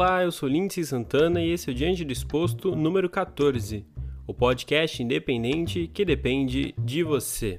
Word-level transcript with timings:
Olá, 0.00 0.22
eu 0.22 0.30
sou 0.30 0.48
Lindsay 0.48 0.84
Santana 0.84 1.42
e 1.42 1.50
esse 1.50 1.68
é 1.68 1.72
o 1.72 1.74
Diante 1.74 2.04
Disposto 2.04 2.76
número 2.76 3.10
14, 3.10 3.84
o 4.28 4.32
podcast 4.32 5.02
independente 5.02 5.90
que 5.92 6.04
depende 6.04 6.72
de 6.78 7.02
você. 7.02 7.58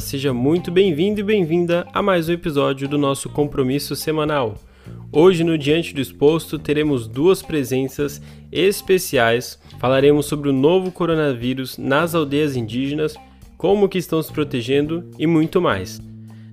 Seja 0.00 0.34
muito 0.34 0.72
bem-vindo 0.72 1.20
e 1.20 1.22
bem-vinda 1.22 1.86
a 1.92 2.02
mais 2.02 2.28
um 2.28 2.32
episódio 2.32 2.88
do 2.88 2.98
nosso 2.98 3.28
compromisso 3.28 3.94
semanal. 3.94 4.56
Hoje, 5.12 5.44
no 5.44 5.56
Diante 5.56 5.94
do 5.94 6.00
Exposto, 6.00 6.58
teremos 6.58 7.06
duas 7.06 7.42
presenças 7.42 8.20
especiais. 8.50 9.56
Falaremos 9.78 10.26
sobre 10.26 10.48
o 10.48 10.52
novo 10.52 10.90
coronavírus 10.90 11.78
nas 11.78 12.14
aldeias 12.14 12.56
indígenas, 12.56 13.16
como 13.56 13.88
que 13.88 13.98
estão 13.98 14.22
se 14.22 14.32
protegendo 14.32 15.10
e 15.18 15.26
muito 15.26 15.60
mais. 15.60 16.00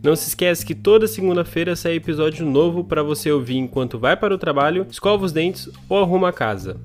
Não 0.04 0.16
se 0.16 0.30
esquece 0.30 0.66
que 0.66 0.76
toda 0.76 1.08
segunda-feira 1.08 1.76
sai 1.76 1.94
episódio 1.94 2.46
novo 2.46 2.84
para 2.84 3.04
você 3.04 3.32
ouvir 3.32 3.58
enquanto 3.58 3.98
vai 3.98 4.16
para 4.16 4.34
o 4.34 4.38
trabalho, 4.38 4.86
escova 4.90 5.26
os 5.26 5.32
dentes 5.32 5.70
ou 5.90 6.00
arruma 6.00 6.30
a 6.30 6.34
casa. 6.34 6.80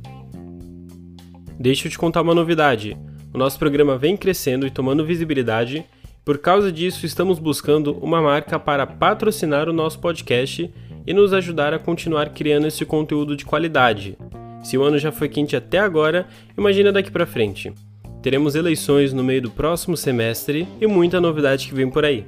Deixa 1.58 1.86
eu 1.86 1.90
te 1.90 1.98
contar 1.98 2.22
uma 2.22 2.34
novidade. 2.34 2.96
O 3.32 3.38
nosso 3.38 3.58
programa 3.58 3.98
vem 3.98 4.16
crescendo 4.16 4.66
e 4.66 4.70
tomando 4.70 5.04
visibilidade 5.04 5.84
por 6.24 6.38
causa 6.38 6.70
disso, 6.70 7.06
estamos 7.06 7.38
buscando 7.38 7.92
uma 7.94 8.20
marca 8.20 8.58
para 8.58 8.86
patrocinar 8.86 9.68
o 9.68 9.72
nosso 9.72 9.98
podcast 9.98 10.72
e 11.06 11.14
nos 11.14 11.32
ajudar 11.32 11.72
a 11.72 11.78
continuar 11.78 12.30
criando 12.30 12.66
esse 12.66 12.84
conteúdo 12.84 13.34
de 13.34 13.44
qualidade. 13.44 14.18
Se 14.62 14.76
o 14.76 14.82
ano 14.82 14.98
já 14.98 15.10
foi 15.10 15.28
quente 15.28 15.56
até 15.56 15.78
agora, 15.78 16.26
imagina 16.56 16.92
daqui 16.92 17.10
para 17.10 17.26
frente. 17.26 17.72
Teremos 18.22 18.54
eleições 18.54 19.12
no 19.12 19.24
meio 19.24 19.42
do 19.42 19.50
próximo 19.50 19.96
semestre 19.96 20.68
e 20.80 20.86
muita 20.86 21.20
novidade 21.20 21.66
que 21.66 21.74
vem 21.74 21.88
por 21.88 22.04
aí. 22.04 22.24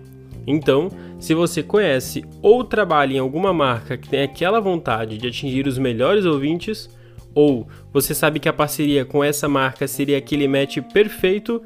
Então, 0.47 0.91
se 1.21 1.35
você 1.35 1.63
conhece 1.63 2.25
ou 2.41 2.65
trabalha 2.65 3.15
em 3.15 3.19
alguma 3.19 3.53
marca 3.53 3.97
que 3.97 4.09
tem 4.09 4.23
aquela 4.23 4.61
vontade 4.61 5.19
de 5.19 5.29
atingir 5.29 5.67
os 5.67 5.77
melhores 5.79 6.25
ouvintes, 6.25 6.89
ou 7.35 7.69
você 7.93 8.15
sabe 8.15 8.41
que 8.41 8.49
a 8.49 8.53
parceria 8.53 9.05
com 9.05 9.23
essa 9.23 9.49
marca 9.49 9.87
seria 9.87 10.19
aquele 10.19 10.49
match 10.49 10.79
perfeito, 10.93 11.63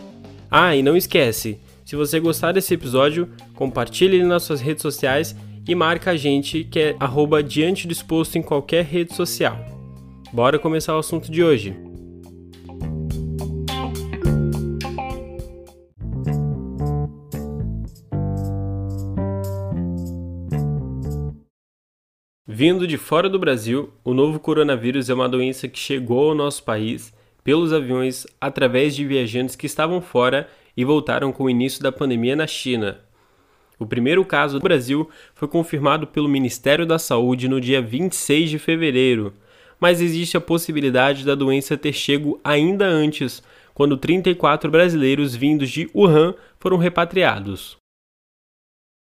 Ah, 0.51 0.77
e 0.77 0.83
não 0.83 0.97
esquece, 0.97 1.61
se 1.85 1.95
você 1.95 2.19
gostar 2.19 2.53
desse 2.53 2.73
episódio, 2.75 3.29
compartilhe 3.55 4.25
nas 4.25 4.45
suas 4.45 4.61
redes 4.61 4.83
sociais 4.83 5.37
e 5.69 5.75
marca 5.75 6.13
a 6.13 6.17
gente 6.17 6.65
que 6.65 6.79
é 6.79 6.97
arroba 7.01 7.43
Diante 7.43 7.89
Disposto 7.89 8.37
em 8.37 8.43
qualquer 8.43 8.85
rede 8.85 9.15
social. 9.15 9.59
Bora 10.33 10.59
começar 10.59 10.95
o 10.95 10.99
assunto 10.99 11.31
de 11.31 11.43
hoje. 11.43 11.77
Vindo 22.47 22.87
de 22.87 22.97
fora 22.97 23.29
do 23.29 23.39
Brasil, 23.39 23.93
o 24.03 24.15
novo 24.15 24.41
coronavírus 24.41 25.11
é 25.11 25.15
uma 25.15 25.29
doença 25.29 25.69
que 25.69 25.79
chegou 25.79 26.31
ao 26.31 26.35
nosso 26.35 26.63
país 26.63 27.13
pelos 27.45 27.73
aviões 27.73 28.27
através 28.41 28.97
de 28.97 29.05
viajantes 29.05 29.55
que 29.55 29.67
estavam 29.67 30.01
fora 30.01 30.49
e 30.77 30.85
voltaram 30.85 31.33
com 31.33 31.45
o 31.45 31.51
início 31.51 31.83
da 31.83 31.93
pandemia 31.93 32.35
na 32.35 32.47
China. 32.47 33.06
O 33.79 33.87
primeiro 33.87 34.25
caso 34.25 34.55
no 34.55 34.63
Brasil 34.63 35.09
foi 35.35 35.49
confirmado 35.49 36.07
pelo 36.07 36.29
Ministério 36.29 36.87
da 36.87 36.99
Saúde 36.99 37.49
no 37.49 37.61
dia 37.61 37.83
26 37.83 38.51
de 38.51 38.59
fevereiro, 38.59 39.35
mas 39.79 40.01
existe 40.01 40.37
a 40.37 40.41
possibilidade 40.41 41.25
da 41.25 41.35
doença 41.35 41.77
ter 41.77 41.93
chego 41.93 42.41
ainda 42.43 42.87
antes, 42.87 43.43
quando 43.75 43.97
34 43.97 44.71
brasileiros 44.71 45.37
vindos 45.37 45.71
de 45.71 45.91
Wuhan 45.95 46.35
foram 46.59 46.79
repatriados 46.79 47.77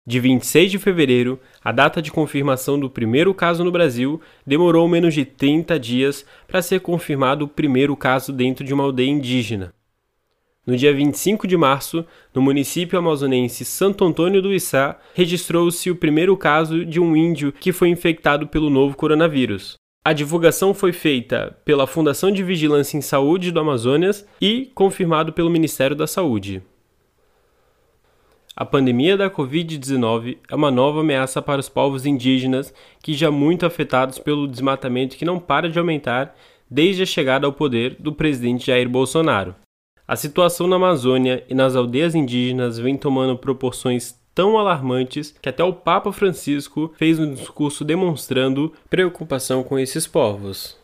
de 0.10 0.20
26 0.20 0.72
de 0.72 0.80
fevereiro, 0.80 1.40
a 1.64 1.72
data 1.72 2.02
de 2.02 2.12
confirmação 2.12 2.80
do 2.80 2.90
primeiro 2.90 3.32
caso 3.32 3.64
no 3.64 3.72
Brasil, 3.72 4.20
demorou 4.44 4.88
menos 4.88 5.14
de 5.14 5.24
30 5.24 5.80
dias 5.80 6.26
para 6.48 6.64
ser 6.64 6.80
confirmado 6.80 7.46
o 7.46 7.48
primeiro 7.48 7.96
caso 7.96 8.34
dentro 8.34 8.66
de 8.66 8.74
uma 8.74 8.86
aldeia 8.86 9.08
indígena. 9.08 9.72
No 10.70 10.78
dia 10.78 10.94
25 10.94 11.48
de 11.48 11.58
março, 11.58 12.06
no 12.32 12.44
município 12.44 13.00
amazonense 13.00 13.66
Santo 13.66 14.06
Antônio 14.06 14.40
do 14.40 14.54
Içá, 14.54 15.00
registrou-se 15.16 15.90
o 15.90 15.96
primeiro 15.96 16.38
caso 16.38 16.86
de 16.86 17.00
um 17.00 17.16
índio 17.16 17.52
que 17.52 17.72
foi 17.72 17.90
infectado 17.90 18.46
pelo 18.46 18.70
novo 18.70 18.96
coronavírus. 18.96 19.74
A 20.06 20.14
divulgação 20.14 20.72
foi 20.72 20.94
feita 20.94 21.58
pela 21.66 21.88
Fundação 21.88 22.32
de 22.32 22.44
Vigilância 22.44 22.96
em 22.96 23.02
Saúde 23.02 23.52
do 23.52 23.60
Amazonas 23.60 24.28
e 24.40 24.70
confirmado 24.76 25.34
pelo 25.34 25.50
Ministério 25.50 25.96
da 25.96 26.06
Saúde. 26.06 26.62
A 28.56 28.64
pandemia 28.64 29.18
da 29.18 29.28
Covid-19 29.28 30.38
é 30.52 30.56
uma 30.56 30.70
nova 30.70 31.00
ameaça 31.00 31.42
para 31.42 31.60
os 31.60 31.68
povos 31.68 32.06
indígenas 32.06 32.72
que 33.02 33.16
já 33.16 33.32
muito 33.32 33.66
afetados 33.66 34.20
pelo 34.20 34.48
desmatamento 34.48 35.18
que 35.18 35.26
não 35.26 35.40
para 35.40 35.68
de 35.68 35.80
aumentar 35.80 36.36
desde 36.70 37.02
a 37.02 37.08
chegada 37.08 37.48
ao 37.48 37.54
poder 37.54 37.96
do 37.98 38.14
presidente 38.14 38.68
Jair 38.68 38.88
Bolsonaro. 38.88 39.56
A 40.10 40.16
situação 40.16 40.66
na 40.66 40.78
Amazônia 40.78 41.44
e 41.48 41.54
nas 41.54 41.76
aldeias 41.76 42.16
indígenas 42.16 42.80
vem 42.80 42.98
tomando 42.98 43.38
proporções 43.38 44.16
tão 44.34 44.58
alarmantes 44.58 45.36
que 45.40 45.48
até 45.48 45.64
o 45.64 45.72
Papa 45.72 46.12
Francisco 46.12 46.92
fez 46.98 47.20
um 47.20 47.32
discurso 47.32 47.86
demonstrando 47.86 48.74
preocupação 48.90 49.62
com 49.62 49.78
esses 49.78 50.08
povos. 50.08 50.76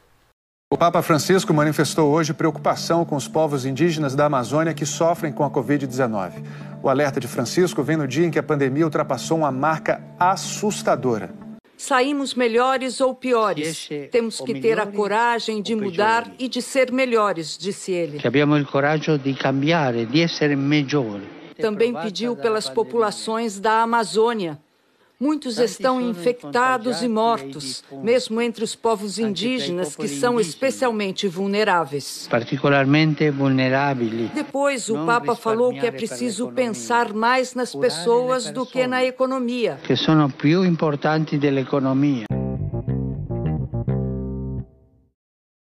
O 0.72 0.78
Papa 0.78 1.02
Francisco 1.02 1.52
manifestou 1.56 2.14
hoje 2.14 2.36
preocupação 2.36 3.04
com 3.04 3.16
os 3.16 3.28
povos 3.28 3.66
indígenas 3.66 4.14
da 4.14 4.26
Amazônia 4.26 4.76
que 4.76 4.86
sofrem 4.86 5.34
com 5.34 5.44
a 5.44 5.50
Covid-19. 5.50 6.44
O 6.84 6.88
alerta 6.88 7.20
de 7.20 7.28
Francisco 7.28 7.82
vem 7.82 7.98
no 7.98 8.08
dia 8.08 8.28
em 8.28 8.30
que 8.30 8.38
a 8.38 8.44
pandemia 8.44 8.86
ultrapassou 8.86 9.40
uma 9.40 9.52
marca 9.52 10.04
assustadora. 10.20 11.45
Saímos 11.86 12.34
melhores 12.34 13.00
ou 13.00 13.14
piores. 13.14 13.88
Temos 14.10 14.42
que 14.42 14.60
ter 14.60 14.80
a 14.80 14.88
coragem 14.88 15.62
de 15.62 15.76
mudar 15.76 16.34
e 16.40 16.48
de 16.48 16.60
ser 16.60 16.92
melhores, 16.92 17.56
disse 17.60 17.92
ele. 17.92 18.20
Abbiamo 18.26 18.58
il 18.58 18.66
coraggio 18.66 19.20
di 19.20 19.36
cambiare, 19.36 20.08
di 20.08 20.22
essere 20.22 20.56
migliori. 20.56 21.28
Também 21.62 21.94
pediu 21.94 22.36
pelas 22.36 22.68
populações 22.68 23.60
da 23.60 23.84
Amazônia 23.84 24.60
Muitos 25.18 25.58
estão 25.60 26.02
infectados 26.02 27.02
e 27.02 27.08
mortos, 27.08 27.84
mesmo 28.04 28.42
entre 28.42 28.66
os 28.66 28.76
povos 28.76 29.18
indígenas, 29.18 29.96
que 29.96 30.10
são 30.10 30.40
especialmente 30.40 31.26
vulneráveis. 31.26 32.28
Particularmente 32.30 33.30
vulneráveis. 33.30 34.30
Depois, 34.34 34.90
o 34.90 35.06
Papa 35.06 35.34
falou 35.34 35.72
que 35.72 35.86
é 35.86 35.92
preciso 35.92 36.52
pensar 36.52 37.14
mais 37.14 37.56
nas 37.56 37.74
pessoas 37.74 38.52
do 38.52 38.66
que 38.66 38.86
na 38.86 39.06
economia. 39.06 39.80
Que 39.84 39.96
são 39.96 40.30
più 40.30 40.66
importantes 40.66 41.40
da 41.40 41.48
economia. 41.48 42.26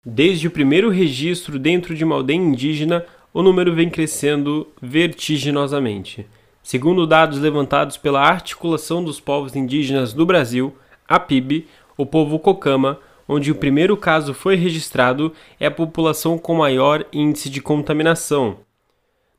Desde 0.05 0.49
o 0.49 0.51
primeiro 0.51 0.91
registro 0.91 1.61
dentro 1.61 1.95
de 1.95 2.03
uma 2.03 2.17
aldeia 2.17 2.37
indígena, 2.37 3.05
o 3.33 3.41
número 3.41 3.73
vem 3.73 3.89
crescendo 3.89 4.67
vertiginosamente. 4.83 6.27
Segundo 6.69 7.07
dados 7.07 7.39
levantados 7.39 7.97
pela 7.97 8.21
Articulação 8.21 9.03
dos 9.03 9.19
Povos 9.19 9.57
Indígenas 9.57 10.13
do 10.13 10.27
Brasil, 10.27 10.77
a 11.09 11.19
PIB, 11.19 11.67
o 11.97 12.05
povo 12.05 12.39
Cocama, 12.39 13.01
onde 13.27 13.51
o 13.51 13.55
primeiro 13.55 13.97
caso 13.97 14.35
foi 14.35 14.55
registrado, 14.55 15.33
é 15.59 15.65
a 15.65 15.71
população 15.71 16.37
com 16.37 16.55
maior 16.55 17.07
índice 17.11 17.49
de 17.49 17.63
contaminação. 17.63 18.59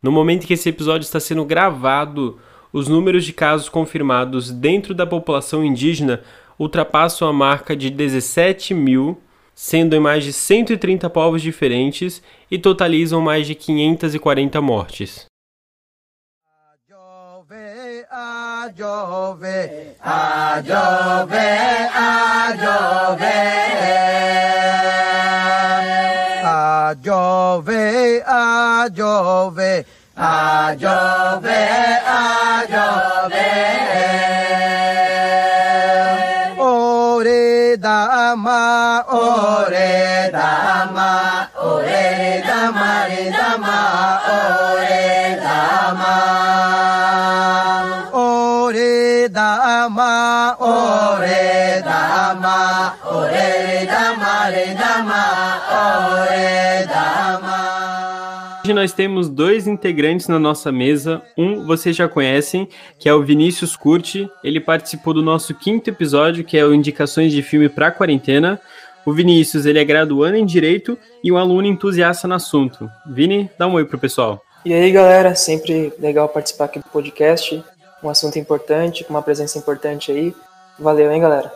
No 0.01 0.11
momento 0.11 0.47
que 0.47 0.53
esse 0.53 0.69
episódio 0.69 1.05
está 1.05 1.19
sendo 1.19 1.45
gravado, 1.45 2.39
os 2.73 2.87
números 2.87 3.23
de 3.23 3.31
casos 3.31 3.69
confirmados 3.69 4.49
dentro 4.49 4.95
da 4.95 5.05
população 5.05 5.63
indígena 5.63 6.23
ultrapassam 6.57 7.27
a 7.27 7.31
marca 7.31 7.75
de 7.75 7.91
17 7.91 8.73
mil, 8.73 9.21
sendo 9.53 9.95
em 9.95 9.99
mais 9.99 10.23
de 10.23 10.33
130 10.33 11.07
povos 11.11 11.43
diferentes 11.43 12.23
e 12.49 12.57
totalizam 12.57 13.21
mais 13.21 13.45
de 13.45 13.53
540 13.53 14.59
mortes. 14.61 15.28
Ajove, 18.69 19.95
Ajove, 20.03 21.47
Ajove. 21.89 22.99
Ajove, 26.45 28.21
Ajove, 28.27 29.85
Ajove, 30.15 31.59
Ajove. 32.05 33.49
Ore 36.59 37.77
dama, 37.77 39.03
ore 39.09 40.29
dama, 40.31 41.49
ore 41.57 42.43
dama, 42.45 43.05
re 43.09 43.31
dama, 43.31 43.79
ore 44.29 45.39
dama. 45.41 46.78
Ore 49.19 49.27
dama, 49.27 50.57
ore 53.03 53.85
dama, 53.85 54.49
ore 54.49 54.75
dama, 56.85 58.59
Hoje 58.63 58.73
nós 58.73 58.93
temos 58.93 59.27
dois 59.27 59.67
integrantes 59.67 60.27
na 60.27 60.37
nossa 60.37 60.71
mesa. 60.71 61.21
Um 61.35 61.65
vocês 61.65 61.95
já 61.95 62.07
conhecem, 62.07 62.69
que 62.99 63.09
é 63.09 63.13
o 63.13 63.23
Vinícius 63.23 63.75
Curti. 63.75 64.29
Ele 64.43 64.59
participou 64.59 65.13
do 65.13 65.23
nosso 65.23 65.55
quinto 65.55 65.89
episódio, 65.89 66.43
que 66.43 66.55
é 66.57 66.63
o 66.63 66.73
Indicações 66.73 67.31
de 67.31 67.41
Filme 67.41 67.67
para 67.67 67.91
Quarentena. 67.91 68.61
O 69.05 69.11
Vinícius, 69.11 69.65
ele 69.65 69.79
é 69.79 69.83
graduando 69.83 70.37
em 70.37 70.45
Direito 70.45 70.97
e 71.23 71.31
um 71.31 71.37
aluno 71.37 71.67
entusiasta 71.67 72.27
no 72.27 72.35
assunto. 72.35 72.87
Vini, 73.07 73.49
dá 73.57 73.65
um 73.65 73.73
oi 73.73 73.85
pro 73.85 73.97
pessoal. 73.97 74.39
E 74.63 74.73
aí, 74.73 74.91
galera, 74.91 75.33
sempre 75.35 75.91
legal 75.97 76.29
participar 76.29 76.65
aqui 76.65 76.79
do 76.79 76.85
podcast. 76.85 77.63
Um 78.01 78.09
assunto 78.09 78.39
importante, 78.39 79.03
com 79.03 79.13
uma 79.13 79.21
presença 79.21 79.57
importante 79.57 80.11
aí. 80.11 80.35
Valeu, 80.77 81.11
hein, 81.11 81.21
galera? 81.21 81.51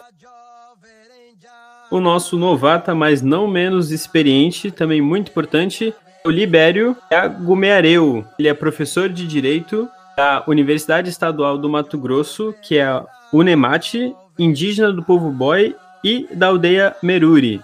O 1.89 1.99
nosso 1.99 2.37
novata, 2.37 2.93
mas 2.95 3.21
não 3.21 3.47
menos 3.47 3.91
experiente, 3.91 4.71
também 4.71 5.01
muito 5.01 5.29
importante, 5.29 5.93
o 6.25 6.29
Libério 6.29 6.97
Agumeareu. 7.11 8.25
Ele 8.39 8.47
é 8.47 8.53
professor 8.53 9.09
de 9.09 9.27
Direito 9.27 9.87
da 10.17 10.43
Universidade 10.47 11.09
Estadual 11.09 11.57
do 11.57 11.69
Mato 11.69 11.97
Grosso, 11.97 12.53
que 12.61 12.77
é 12.77 12.85
a 12.85 13.05
Unemate, 13.31 14.15
indígena 14.37 14.91
do 14.91 15.03
povo 15.03 15.29
Boi 15.29 15.75
e 16.03 16.27
da 16.33 16.47
aldeia 16.47 16.95
Meruri. 17.01 17.61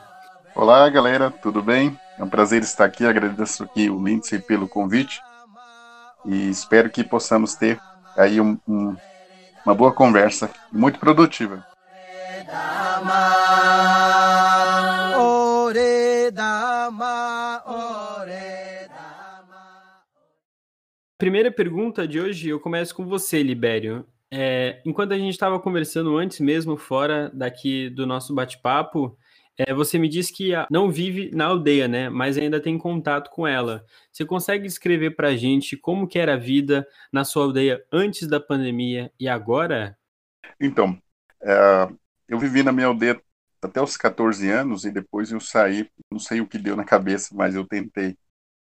Olá, 0.55 0.87
galera, 0.89 1.31
tudo 1.31 1.61
bem? 1.61 1.97
É 2.17 2.23
um 2.23 2.29
prazer 2.29 2.61
estar 2.61 2.85
aqui. 2.85 3.05
Agradeço 3.05 3.63
aqui 3.63 3.89
o 3.89 4.03
Lindsay 4.03 4.39
pelo 4.39 4.67
convite 4.67 5.21
e 6.25 6.49
espero 6.49 6.89
que 6.89 7.03
possamos 7.03 7.55
ter 7.55 7.79
aí 8.19 8.41
um, 8.41 8.59
um, 8.67 8.95
uma 9.65 9.73
boa 9.73 9.93
conversa, 9.93 10.51
muito 10.71 10.99
produtiva. 10.99 11.65
Primeira 21.17 21.51
pergunta 21.51 22.07
de 22.07 22.19
hoje, 22.19 22.49
eu 22.49 22.59
começo 22.59 22.93
com 22.93 23.05
você, 23.05 23.41
Libério. 23.41 24.05
É, 24.31 24.81
enquanto 24.85 25.13
a 25.13 25.17
gente 25.17 25.31
estava 25.31 25.59
conversando 25.59 26.17
antes 26.17 26.39
mesmo, 26.39 26.77
fora 26.77 27.31
daqui 27.33 27.89
do 27.89 28.05
nosso 28.05 28.33
bate-papo, 28.33 29.17
é, 29.59 29.73
você 29.73 29.99
me 29.99 30.07
disse 30.07 30.31
que 30.31 30.51
não 30.71 30.89
vive 30.89 31.31
na 31.35 31.47
aldeia, 31.47 31.85
né? 31.85 32.09
Mas 32.09 32.37
ainda 32.37 32.61
tem 32.61 32.77
contato 32.77 33.29
com 33.29 33.45
ela. 33.45 33.85
Você 34.09 34.25
consegue 34.25 34.63
descrever 34.63 35.11
para 35.17 35.27
a 35.27 35.35
gente 35.35 35.75
como 35.75 36.07
que 36.07 36.17
era 36.17 36.35
a 36.35 36.37
vida 36.37 36.87
na 37.11 37.25
sua 37.25 37.43
aldeia 37.43 37.85
antes 37.91 38.25
da 38.25 38.39
pandemia 38.39 39.11
e 39.19 39.27
agora? 39.27 39.97
Então, 40.61 40.97
é, 41.43 41.89
eu 42.29 42.39
vivi 42.39 42.63
na 42.63 42.71
minha 42.71 42.87
aldeia 42.87 43.21
até 43.61 43.81
os 43.81 43.97
14 43.97 44.49
anos 44.49 44.85
e 44.85 44.91
depois 44.91 45.29
eu 45.29 45.41
saí, 45.41 45.91
não 46.09 46.19
sei 46.19 46.39
o 46.39 46.47
que 46.47 46.57
deu 46.57 46.77
na 46.77 46.85
cabeça, 46.85 47.35
mas 47.35 47.53
eu 47.53 47.67
tentei 47.67 48.17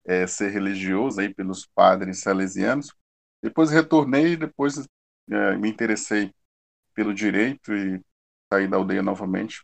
é, 0.04 0.26
ser 0.26 0.50
religioso 0.50 1.22
aí 1.22 1.32
pelos 1.32 1.64
padres 1.64 2.20
salesianos. 2.20 2.94
Depois 3.42 3.70
retornei, 3.70 4.36
depois 4.36 4.86
é, 5.30 5.56
me 5.56 5.70
interessei 5.70 6.34
pelo 6.94 7.14
direito 7.14 7.72
e 7.72 7.98
saí 8.52 8.68
da 8.68 8.76
aldeia 8.76 9.02
novamente 9.02 9.62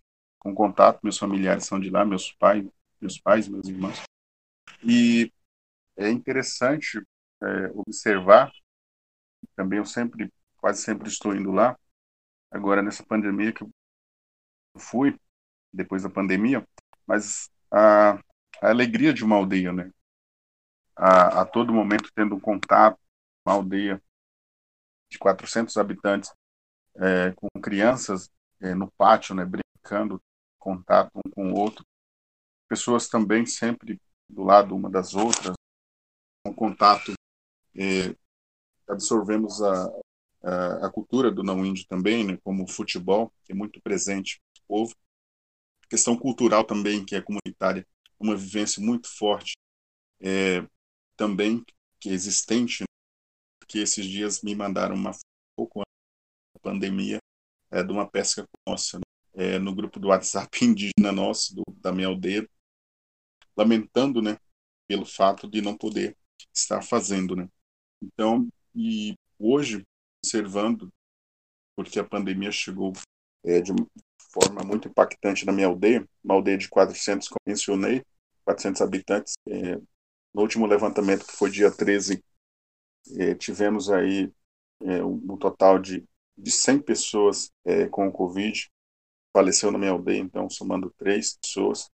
com 0.48 0.54
contato. 0.54 1.00
Meus 1.02 1.18
familiares 1.18 1.64
são 1.64 1.78
de 1.80 1.90
lá, 1.90 2.04
meus 2.04 2.32
pais, 2.32 2.66
meus 3.00 3.18
pais, 3.18 3.48
meus 3.48 3.68
irmãos. 3.68 4.02
E 4.82 5.32
é 5.96 6.10
interessante 6.10 7.00
é, 7.42 7.70
observar. 7.74 8.52
Também 9.56 9.78
eu 9.78 9.84
sempre, 9.84 10.32
quase 10.58 10.82
sempre 10.82 11.08
estou 11.08 11.34
indo 11.34 11.52
lá. 11.52 11.78
Agora 12.50 12.82
nessa 12.82 13.04
pandemia 13.04 13.52
que 13.52 13.62
eu 13.62 13.70
fui, 14.78 15.18
depois 15.72 16.02
da 16.02 16.10
pandemia, 16.10 16.66
mas 17.06 17.50
a, 17.70 18.12
a 18.12 18.68
alegria 18.70 19.12
de 19.12 19.24
uma 19.24 19.36
aldeia, 19.36 19.72
né? 19.72 19.90
a, 20.98 21.42
a 21.42 21.44
todo 21.46 21.72
momento 21.72 22.10
tendo 22.14 22.34
um 22.34 22.40
contato, 22.40 22.98
uma 23.46 23.54
aldeia 23.54 24.02
de 25.10 25.18
400 25.18 25.76
habitantes, 25.76 26.32
é, 26.96 27.32
com 27.32 27.48
crianças 27.62 28.28
é, 28.60 28.74
no 28.74 28.90
pátio, 28.92 29.34
né, 29.34 29.44
brincando, 29.44 30.20
contato 30.58 31.10
um 31.14 31.30
com 31.30 31.52
o 31.52 31.58
outro, 31.58 31.84
pessoas 32.68 33.08
também 33.08 33.46
sempre 33.46 34.00
do 34.28 34.42
lado 34.42 34.74
uma 34.74 34.90
das 34.90 35.14
outras, 35.14 35.54
com 36.44 36.54
contato, 36.54 37.12
é, 37.74 38.14
absorvemos 38.88 39.62
a, 39.62 39.86
a, 40.42 40.86
a, 40.86 40.90
cultura 40.90 41.30
do 41.30 41.42
não 41.42 41.64
índio 41.64 41.86
também, 41.88 42.24
né, 42.24 42.38
como 42.42 42.64
o 42.64 42.68
futebol, 42.68 43.32
que 43.44 43.52
é 43.52 43.54
muito 43.54 43.80
presente 43.80 44.40
no 44.56 44.62
povo, 44.66 44.94
questão 45.88 46.16
cultural 46.16 46.64
também, 46.64 47.04
que 47.04 47.14
é 47.14 47.22
comunitária, 47.22 47.86
uma 48.20 48.36
vivência 48.36 48.82
muito 48.82 49.08
forte 49.08 49.56
é, 50.20 50.66
também 51.16 51.64
que 52.00 52.10
é 52.10 52.12
existente, 52.12 52.84
que 53.66 53.78
esses 53.78 54.06
dias 54.06 54.42
me 54.42 54.54
mandaram 54.54 54.94
uma 54.94 55.12
pouco 55.56 55.80
antes 55.80 55.92
da 56.54 56.60
pandemia 56.60 57.18
é, 57.70 57.82
de 57.82 57.92
uma 57.92 58.08
pesca 58.08 58.46
nossa 58.66 58.98
é, 59.38 59.58
no 59.58 59.74
grupo 59.74 60.00
do 60.00 60.08
WhatsApp 60.08 60.48
indígena 60.64 61.12
nosso 61.12 61.54
do, 61.54 61.62
da 61.80 61.92
minha 61.92 62.08
aldeia, 62.08 62.48
lamentando, 63.56 64.20
né, 64.20 64.38
pelo 64.86 65.04
fato 65.04 65.48
de 65.48 65.60
não 65.62 65.76
poder 65.76 66.16
estar 66.52 66.82
fazendo, 66.82 67.36
né. 67.36 67.48
Então, 68.02 68.48
e 68.74 69.14
hoje 69.38 69.82
observando, 70.22 70.88
porque 71.76 71.98
a 71.98 72.04
pandemia 72.04 72.50
chegou 72.50 72.92
é, 73.44 73.60
de 73.60 73.72
forma 74.32 74.62
muito 74.62 74.88
impactante 74.88 75.46
na 75.46 75.52
minha 75.52 75.66
aldeia, 75.66 76.06
uma 76.22 76.34
aldeia 76.34 76.58
de 76.58 76.68
400, 76.68 77.28
como 77.28 77.38
mencionei, 77.46 78.04
400 78.44 78.82
habitantes, 78.82 79.34
é, 79.48 79.76
no 80.34 80.42
último 80.42 80.66
levantamento, 80.66 81.26
que 81.26 81.32
foi 81.32 81.50
dia 81.50 81.70
13, 81.70 82.22
eh, 83.18 83.34
tivemos 83.34 83.90
aí 83.90 84.32
eh, 84.82 85.02
um, 85.02 85.14
um, 85.32 85.36
total 85.36 85.78
de, 85.78 86.04
de 86.36 86.50
100 86.50 86.80
pessoas 86.82 87.50
eh, 87.64 87.88
com 87.88 88.06
o 88.06 88.12
Covid. 88.12 88.68
Faleceu 89.38 89.70
na 89.70 89.78
minha 89.78 89.92
aldeia, 89.92 90.18
então, 90.18 90.50
somando 90.50 90.92
três 90.98 91.36
pessoas. 91.36 91.88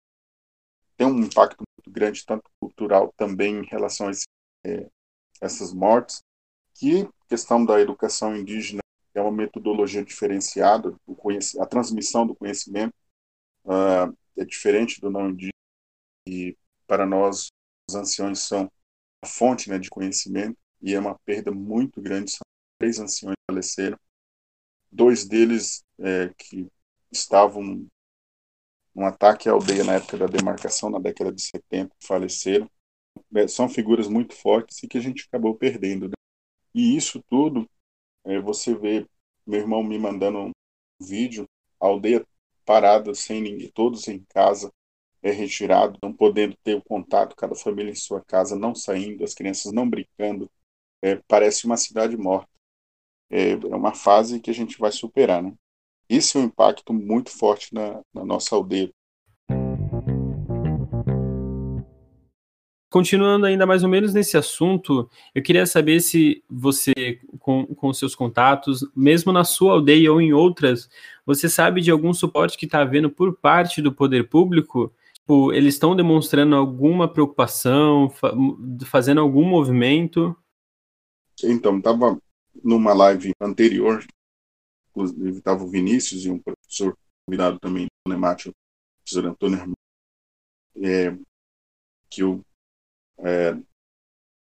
Tem 0.96 1.06
um 1.06 1.20
impacto 1.20 1.62
muito 1.78 1.92
grande, 1.92 2.26
tanto 2.26 2.50
cultural 2.58 3.14
também 3.18 3.58
em 3.58 3.66
relação 3.66 4.08
a 4.08 4.12
esse, 4.12 4.26
essas 5.42 5.74
mortes, 5.74 6.22
que 6.74 7.06
questão 7.28 7.66
da 7.66 7.82
educação 7.82 8.34
indígena 8.34 8.80
é 9.14 9.22
uma 9.22 9.30
metodologia 9.30 10.06
diferenciada, 10.06 10.96
a 11.60 11.66
transmissão 11.66 12.26
do 12.26 12.34
conhecimento 12.34 12.94
uh, 13.66 14.18
é 14.38 14.46
diferente 14.46 15.02
do 15.02 15.12
não 15.12 15.32
indígena, 15.32 15.52
e 16.26 16.58
para 16.88 17.06
nós 17.06 17.48
os 17.90 17.96
anciões 17.96 18.40
são 18.40 18.72
a 19.22 19.28
fonte 19.28 19.70
né, 19.70 19.78
de 19.78 19.90
conhecimento 19.90 20.58
e 20.82 20.94
é 20.94 21.00
uma 21.00 21.20
perda 21.26 21.52
muito 21.52 22.02
grande. 22.02 22.32
São 22.32 22.46
três 22.80 23.00
anciões 23.00 23.36
que 23.36 23.54
faleceram, 23.54 24.00
dois 24.90 25.28
deles 25.28 25.84
é, 26.00 26.34
que 26.38 26.72
estavam 27.14 27.88
num 28.94 29.06
ataque 29.06 29.50
à 29.50 29.54
aldeia 29.54 29.84
na 29.84 29.96
época 29.96 30.18
da 30.18 30.28
demarcação, 30.28 30.90
na 30.90 31.00
década 31.00 31.32
de 31.32 31.42
70, 31.42 31.96
faleceram. 32.00 32.70
É, 33.36 33.48
são 33.48 33.70
figuras 33.70 34.08
muito 34.08 34.36
fortes 34.36 34.82
e 34.84 34.88
que 34.88 34.98
a 34.98 35.02
gente 35.02 35.26
acabou 35.28 35.56
perdendo. 35.56 36.08
Né? 36.08 36.14
E 36.74 36.96
isso 36.96 37.24
tudo, 37.30 37.68
é, 38.26 38.40
você 38.40 38.76
vê 38.76 39.06
meu 39.46 39.60
irmão 39.60 39.84
me 39.84 39.98
mandando 40.00 40.40
um 40.40 40.52
vídeo, 41.02 41.46
a 41.80 41.88
aldeia 41.88 42.26
parada, 42.66 43.14
sem 43.14 43.42
ninguém, 43.42 43.70
todos 43.72 44.08
em 44.08 44.24
casa, 44.30 44.72
é 45.22 45.32
retirado, 45.32 45.98
não 46.04 46.14
podendo 46.14 46.56
ter 46.64 46.76
o 46.76 46.84
contato, 46.84 47.36
cada 47.36 47.56
família 47.56 47.92
em 47.92 47.96
sua 47.96 48.24
casa, 48.24 48.56
não 48.56 48.76
saindo, 48.76 49.24
as 49.24 49.34
crianças 49.34 49.72
não 49.72 49.90
brincando, 49.90 50.50
é, 51.02 51.18
parece 51.28 51.66
uma 51.66 51.78
cidade 51.78 52.16
morta. 52.18 52.50
É, 53.30 53.52
é, 53.52 53.56
uma 53.56 53.94
fase 53.94 54.40
que 54.40 54.50
a 54.52 54.54
gente 54.54 54.78
vai 54.78 54.92
superar, 54.92 55.42
né? 55.42 55.54
Esse 56.10 56.38
é 56.38 56.40
um 56.40 56.44
impacto 56.44 56.94
muito 56.94 57.30
forte 57.30 57.74
na, 57.74 58.02
na 58.14 58.26
nossa 58.26 58.56
aldeia. 58.56 58.92
Continuando 62.90 63.48
ainda 63.48 63.66
mais 63.66 63.84
ou 63.84 63.90
menos 63.90 64.14
nesse 64.14 64.38
assunto, 64.38 65.10
eu 65.34 65.42
queria 65.42 65.66
saber 65.66 66.00
se 66.00 66.44
você, 66.48 66.94
com, 67.40 67.66
com 67.66 67.92
seus 67.92 68.14
contatos, 68.14 68.86
mesmo 68.96 69.32
na 69.32 69.44
sua 69.44 69.74
aldeia 69.74 70.12
ou 70.12 70.22
em 70.22 70.32
outras, 70.32 70.88
você 71.26 71.50
sabe 71.50 71.82
de 71.82 71.90
algum 71.90 72.14
suporte 72.14 72.58
que 72.58 72.66
está 72.66 72.82
havendo 72.82 73.10
por 73.10 73.36
parte 73.36 73.82
do 73.82 73.92
poder 73.92 74.30
público 74.30 74.94
Tipo, 75.24 75.54
eles 75.54 75.76
estão 75.76 75.96
demonstrando 75.96 76.54
alguma 76.54 77.08
preocupação, 77.08 78.10
fa 78.10 78.34
fazendo 78.86 79.22
algum 79.22 79.46
movimento? 79.46 80.36
Então, 81.42 81.78
estava 81.78 82.18
numa 82.62 82.94
live 82.94 83.32
anterior, 83.40 84.06
inclusive 84.94 85.38
estava 85.40 85.64
o 85.64 85.70
Vinícius 85.70 86.26
e 86.26 86.30
um 86.30 86.40
professor 86.40 86.98
convidado 87.26 87.60
também, 87.60 87.88
o 88.06 88.10
Nemate, 88.10 88.50
o 88.50 88.54
professor 89.00 89.30
Antônio 89.30 89.58
Hermano, 89.58 89.78
é, 90.78 91.18
que 92.10 92.24
o 92.24 92.44
é, 93.20 93.54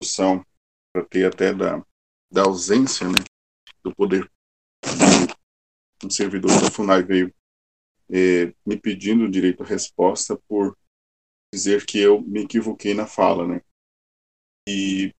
discussão 0.01 0.45
ter 1.11 1.27
até 1.27 1.53
da, 1.53 1.85
da 2.33 2.43
ausência 2.43 3.07
né, 3.07 3.19
do 3.83 3.95
poder 3.95 4.31
um 6.03 6.09
servidor 6.11 6.51
da 6.61 6.71
FUNAI 6.71 7.03
veio 7.03 7.35
é, 8.09 8.55
me 8.67 8.77
pedindo 8.81 9.25
o 9.25 9.31
direito 9.31 9.63
à 9.63 9.67
resposta 9.67 10.37
por 10.49 10.77
dizer 11.53 11.85
que 11.85 11.99
eu 11.99 12.23
me 12.23 12.43
equivoquei 12.45 12.95
na 12.95 13.07
fala, 13.07 13.47
né? 13.47 13.63
E 14.67 15.15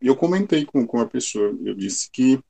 eu 0.00 0.16
comentei 0.16 0.64
com, 0.64 0.86
com 0.86 1.00
a 1.00 1.08
pessoa, 1.08 1.48
eu 1.64 1.74
disse 1.74 2.10
que 2.10 2.40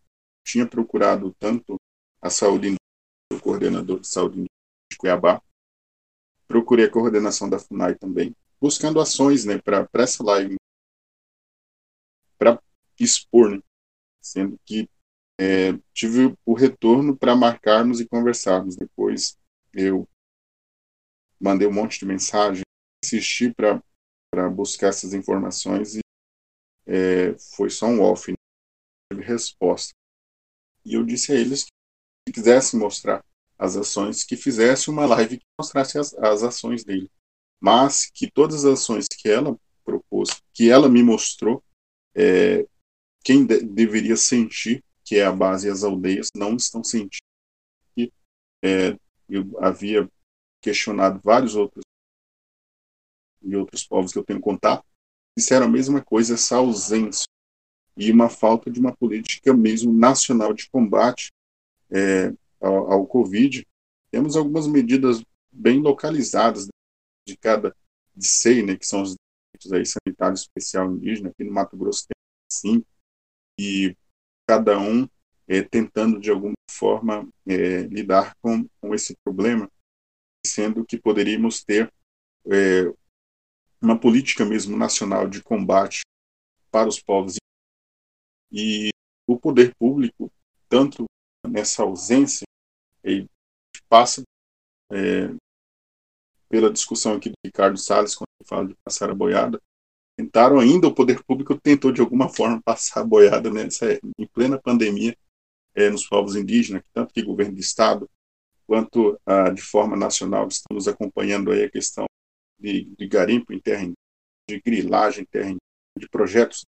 tinha 0.45 0.67
procurado 0.67 1.35
tanto 1.39 1.77
a 2.23 2.31
saúde 2.31 2.77
o 3.33 3.41
coordenador 3.41 4.01
de 4.01 4.09
saúde 4.09 4.43
de 4.43 4.99
Cuiabá, 4.99 5.41
procurei 6.47 6.87
a 6.87 6.91
coordenação 6.91 7.49
da 7.49 7.59
FUNAI 7.59 7.95
também, 7.95 8.35
buscando 8.61 9.01
ações, 9.01 9.45
né, 9.45 9.59
para 9.59 9.89
essa 9.95 10.23
live, 10.25 10.57
para 12.37 12.61
expor, 12.99 13.51
né, 13.51 13.63
sendo 14.21 14.59
que 14.65 14.89
é, 15.41 15.73
tive 15.95 16.37
o 16.45 16.55
retorno 16.55 17.17
para 17.17 17.37
marcarmos 17.37 18.01
e 18.01 18.09
conversarmos. 18.09 18.77
Depois 18.77 19.39
eu 19.73 20.07
mandei 21.41 21.67
um 21.67 21.73
monte 21.73 21.99
de 21.99 22.05
mensagem, 22.05 22.63
insisti 23.05 23.55
para 23.55 24.51
buscar 24.51 24.89
essas 24.89 25.15
informações 25.15 25.95
e 25.95 26.01
é, 26.87 27.39
foi 27.57 27.71
só 27.71 27.87
um 27.87 28.03
off, 28.03 28.31
não 28.31 28.37
teve 29.11 29.27
resposta. 29.27 29.95
E 30.85 30.95
eu 30.95 31.05
disse 31.05 31.33
a 31.33 31.37
eles 31.37 31.65
que 31.65 31.71
quisesse 32.33 32.77
mostrar 32.77 33.25
as 33.59 33.77
ações, 33.77 34.25
que 34.25 34.37
fizesse 34.37 34.89
uma 34.89 35.07
live 35.07 35.39
que 35.39 35.45
mostrasse 35.59 35.99
as, 35.99 36.15
as 36.15 36.43
ações 36.43 36.85
dele. 36.85 37.11
Mas 37.61 38.11
que 38.11 38.31
todas 38.31 38.65
as 38.65 38.81
ações 38.81 39.07
que 39.07 39.29
ela 39.29 39.59
propôs, 39.85 40.41
que 40.55 40.71
ela 40.71 40.89
me 40.89 41.03
mostrou, 41.03 41.63
é, 42.15 42.67
quem 43.23 43.45
de, 43.45 43.61
deveria 43.61 44.17
sentir, 44.17 44.83
que 45.05 45.17
é 45.17 45.25
a 45.25 45.33
base 45.33 45.67
e 45.67 45.71
as 45.71 45.85
aldeias, 45.85 46.29
não 46.35 46.57
estão 46.57 46.83
sentindo. 46.83 47.21
E, 47.97 48.11
é, 48.63 48.97
eu 49.29 49.59
havia 49.63 50.09
questionado 50.63 51.21
vários 51.23 51.55
outros 51.55 51.83
e 53.43 53.57
outros 53.57 53.87
povos 53.87 54.13
que 54.13 54.19
eu 54.19 54.25
tenho 54.25 54.41
contato, 54.41 54.85
disseram 55.37 55.67
a 55.67 55.71
mesma 55.71 56.03
coisa, 56.03 56.35
essa 56.35 56.57
ausência 56.57 57.27
e 57.97 58.11
uma 58.11 58.29
falta 58.29 58.71
de 58.71 58.81
uma 58.81 58.95
política 58.97 59.53
mesmo 59.55 59.93
nacional 59.93 60.53
de 60.53 60.69
combate 60.71 61.31
é, 61.91 62.33
ao, 62.61 62.93
ao, 62.93 63.07
Covid. 63.07 63.67
Temos 64.11 64.37
algumas 64.37 64.67
medidas 64.67 65.23
bem 65.53 65.81
localizadas 65.81 66.69
de 67.27 67.37
cada 67.37 67.75
de 68.15 68.27
SEI, 68.27 68.63
né, 68.63 68.77
que 68.77 68.87
são 68.87 69.03
os 69.03 69.15
direitos 69.61 69.73
aí 69.73 69.85
sanitário 69.87 70.35
especial 70.35 70.93
indígena, 70.93 71.31
aqui 71.31 71.45
no 71.45 71.53
Mato 71.53 71.77
Grosso 71.77 72.07
tem 72.07 72.15
cinco, 72.51 72.87
e 73.59 73.97
cada 74.47 74.79
um 74.79 75.09
é, 75.49 75.63
tentando 75.63 76.21
de 76.21 76.31
alguma 76.31 76.55
forma 76.71 77.29
é, 77.47 77.83
lidar 77.83 78.35
com, 78.43 78.67
com 78.81 78.95
esse 78.95 79.15
problema, 79.25 79.71
sendo 80.47 80.85
que 80.85 80.99
poderíamos 80.99 81.63
ter 81.63 81.93
é, 82.47 82.93
uma 83.81 83.99
política 83.99 84.45
mesmo 84.45 84.77
nacional 84.77 85.29
de 85.29 85.43
combate 85.43 86.03
para 86.71 86.89
os 86.89 87.01
povos 87.01 87.37
e 88.53 88.91
o 89.27 89.39
poder 89.39 89.75
público 89.77 90.31
tanto 90.69 91.05
nessa 91.47 91.83
ausência 91.83 92.45
e 93.05 93.27
passa 93.89 94.23
é, 94.93 95.31
pela 96.49 96.73
discussão 96.73 97.15
aqui 97.15 97.31
do 97.31 97.37
Ricardo 97.45 97.79
Salles 97.79 98.15
quando 98.15 98.29
ele 98.41 98.49
fala 98.49 98.69
de 98.69 98.75
passar 98.85 99.11
a 99.11 99.15
boiada 99.15 99.61
tentaram 100.17 100.59
ainda 100.59 100.87
o 100.87 100.95
poder 100.95 101.23
público 101.25 101.59
tentou 101.59 101.93
de 101.93 102.01
alguma 102.01 102.29
forma 102.35 102.61
passar 102.63 103.01
a 103.01 103.05
boiada 103.05 103.51
nessa 103.51 103.99
em 104.19 104.27
plena 104.27 104.61
pandemia 104.61 105.17
é, 105.75 105.89
nos 105.89 106.07
povos 106.07 106.37
indígenas 106.37 106.83
tanto 106.93 107.13
que 107.15 107.23
governo 107.23 107.55
do 107.55 107.61
estado 107.61 108.09
quanto 108.71 109.21
ah, 109.27 109.51
de 109.51 109.61
forma 109.61 109.97
nacional. 109.97 110.47
Estamos 110.47 110.87
acompanhando 110.87 111.51
aí 111.51 111.65
a 111.65 111.71
questão 111.71 112.07
de, 112.57 112.85
de 112.97 113.09
garimpo 113.09 113.53
em 113.53 113.59
terra, 113.59 113.91
de 114.49 114.61
grilagem 114.61 115.25
em 115.25 115.27
terra, 115.27 115.57
de 115.99 116.09
projetos, 116.09 116.65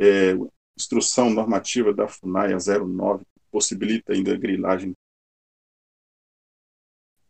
é, 0.00 0.32
instrução 0.76 1.30
normativa 1.30 1.94
da 1.94 2.08
FUNAI 2.08 2.54
a 2.54 2.58
09, 2.58 3.24
que 3.24 3.35
possibilita 3.56 4.12
ainda 4.12 4.34
a 4.34 4.36
grilagem. 4.36 4.92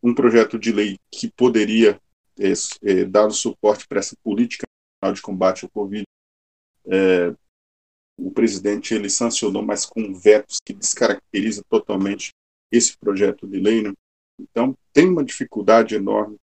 Um 0.02 0.12
projeto 0.12 0.58
de 0.58 0.72
lei 0.72 0.98
que 1.08 1.30
poderia 1.30 2.00
é, 2.36 2.52
é, 2.82 3.04
dar 3.04 3.26
o 3.26 3.30
suporte 3.30 3.86
para 3.86 4.00
essa 4.00 4.16
política 4.24 4.66
de 5.14 5.22
combate 5.22 5.64
ao 5.64 5.70
Covid. 5.70 6.04
É, 6.86 7.32
o 8.18 8.32
presidente 8.32 8.92
ele 8.92 9.08
sancionou, 9.08 9.62
mas 9.62 9.86
com 9.86 10.12
vetos 10.12 10.58
que 10.64 10.72
descaracteriza 10.72 11.62
totalmente 11.68 12.30
esse 12.72 12.96
projeto 12.98 13.46
de 13.46 13.60
lei. 13.60 13.82
Né? 13.82 13.92
Então, 14.40 14.76
tem 14.92 15.08
uma 15.08 15.24
dificuldade 15.24 15.94
enorme 15.94 16.36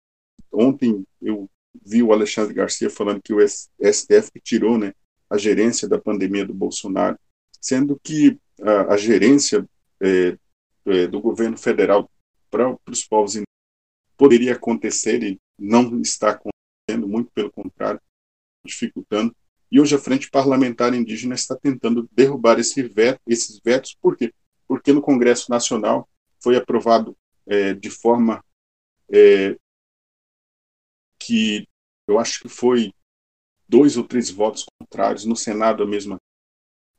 ontem 0.53 1.05
eu 1.23 1.49
vi 1.87 2.03
o 2.03 2.13
Alexandre 2.13 2.53
Garcia 2.53 2.91
falando 2.91 3.23
que 3.23 3.33
o 3.33 3.41
STF 3.41 4.31
tirou 4.43 4.77
né, 4.77 4.93
a 5.29 5.39
gerência 5.39 5.89
da 5.89 5.99
pandemia 5.99 6.45
do 6.45 6.53
Bolsonaro, 6.53 7.19
sendo 7.61 7.99
que 8.03 8.37
a, 8.63 8.95
a 8.95 8.97
gerência 8.97 9.69
é, 10.01 10.39
é, 10.87 11.07
do 11.07 11.21
governo 11.21 11.57
federal 11.57 12.11
para 12.51 12.77
os 12.89 13.05
povos 13.05 13.33
indígenas 13.33 13.51
poderia 14.17 14.53
acontecer 14.55 15.23
e 15.23 15.41
não 15.59 16.01
está 16.01 16.31
acontecendo, 16.31 17.09
muito 17.09 17.31
pelo 17.33 17.51
contrário, 17.51 18.01
dificultando. 18.65 19.35
E 19.73 19.81
hoje 19.81 19.95
a 19.95 19.99
Frente 19.99 20.31
Parlamentar 20.31 20.93
Indígena 20.93 21.35
está 21.35 21.57
tentando 21.57 22.09
derrubar 22.13 22.59
esse 22.59 22.83
veto, 22.83 23.21
esses 23.27 23.61
vetos, 23.65 23.97
por 24.01 24.17
quê? 24.17 24.35
Porque 24.67 24.93
no 24.93 25.01
Congresso 25.01 25.51
Nacional 25.51 26.09
foi 26.39 26.57
aprovado 26.57 27.17
é, 27.47 27.73
de 27.73 27.89
forma 27.89 28.45
é, 29.11 29.57
que 31.19 31.67
eu 32.07 32.19
acho 32.19 32.41
que 32.41 32.49
foi 32.49 32.93
dois 33.69 33.97
ou 33.97 34.05
três 34.05 34.31
votos 34.31 34.67
contrários, 34.79 35.25
no 35.25 35.37
Senado 35.37 35.83
a 35.83 35.87
mesma. 35.87 36.19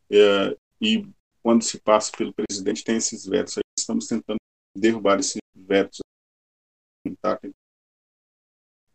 É, 0.09 0.57
e 0.79 1.05
quando 1.41 1.63
se 1.63 1.79
passa 1.79 2.11
pelo 2.17 2.33
presidente, 2.33 2.83
tem 2.83 2.97
esses 2.97 3.25
vetos 3.25 3.57
aí. 3.57 3.63
Estamos 3.77 4.07
tentando 4.07 4.37
derrubar 4.75 5.19
esses 5.19 5.39
vetos 5.55 5.99
tá? 7.21 7.39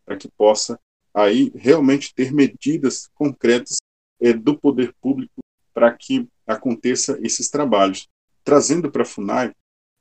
para 0.05 0.17
que 0.17 0.29
possa 0.29 0.79
aí 1.13 1.51
realmente 1.55 2.15
ter 2.15 2.33
medidas 2.33 3.09
concretas 3.15 3.79
é, 4.21 4.33
do 4.33 4.59
poder 4.59 4.95
público 5.01 5.41
para 5.75 5.93
que 5.93 6.29
aconteça 6.47 7.19
esses 7.23 7.49
trabalhos. 7.49 8.09
Trazendo 8.45 8.91
para 8.91 9.03
a 9.03 9.07
FUNAI, 9.07 9.53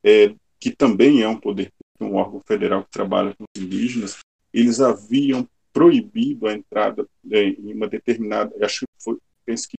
é, 0.03 0.35
que 0.59 0.71
também 0.71 1.21
é 1.21 1.27
um 1.27 1.39
poder 1.39 1.71
um 1.99 2.15
órgão 2.15 2.41
federal 2.45 2.83
que 2.83 2.91
trabalha 2.91 3.33
com 3.35 3.45
os 3.45 3.61
indígenas, 3.61 4.17
eles 4.53 4.81
haviam 4.81 5.47
proibido 5.71 6.47
a 6.47 6.53
entrada 6.53 7.07
né, 7.23 7.43
em 7.43 7.73
uma 7.73 7.87
determinada, 7.87 8.53
acho 8.63 8.85
que 8.85 9.03
foi, 9.03 9.17
penso 9.45 9.67
que 9.67 9.74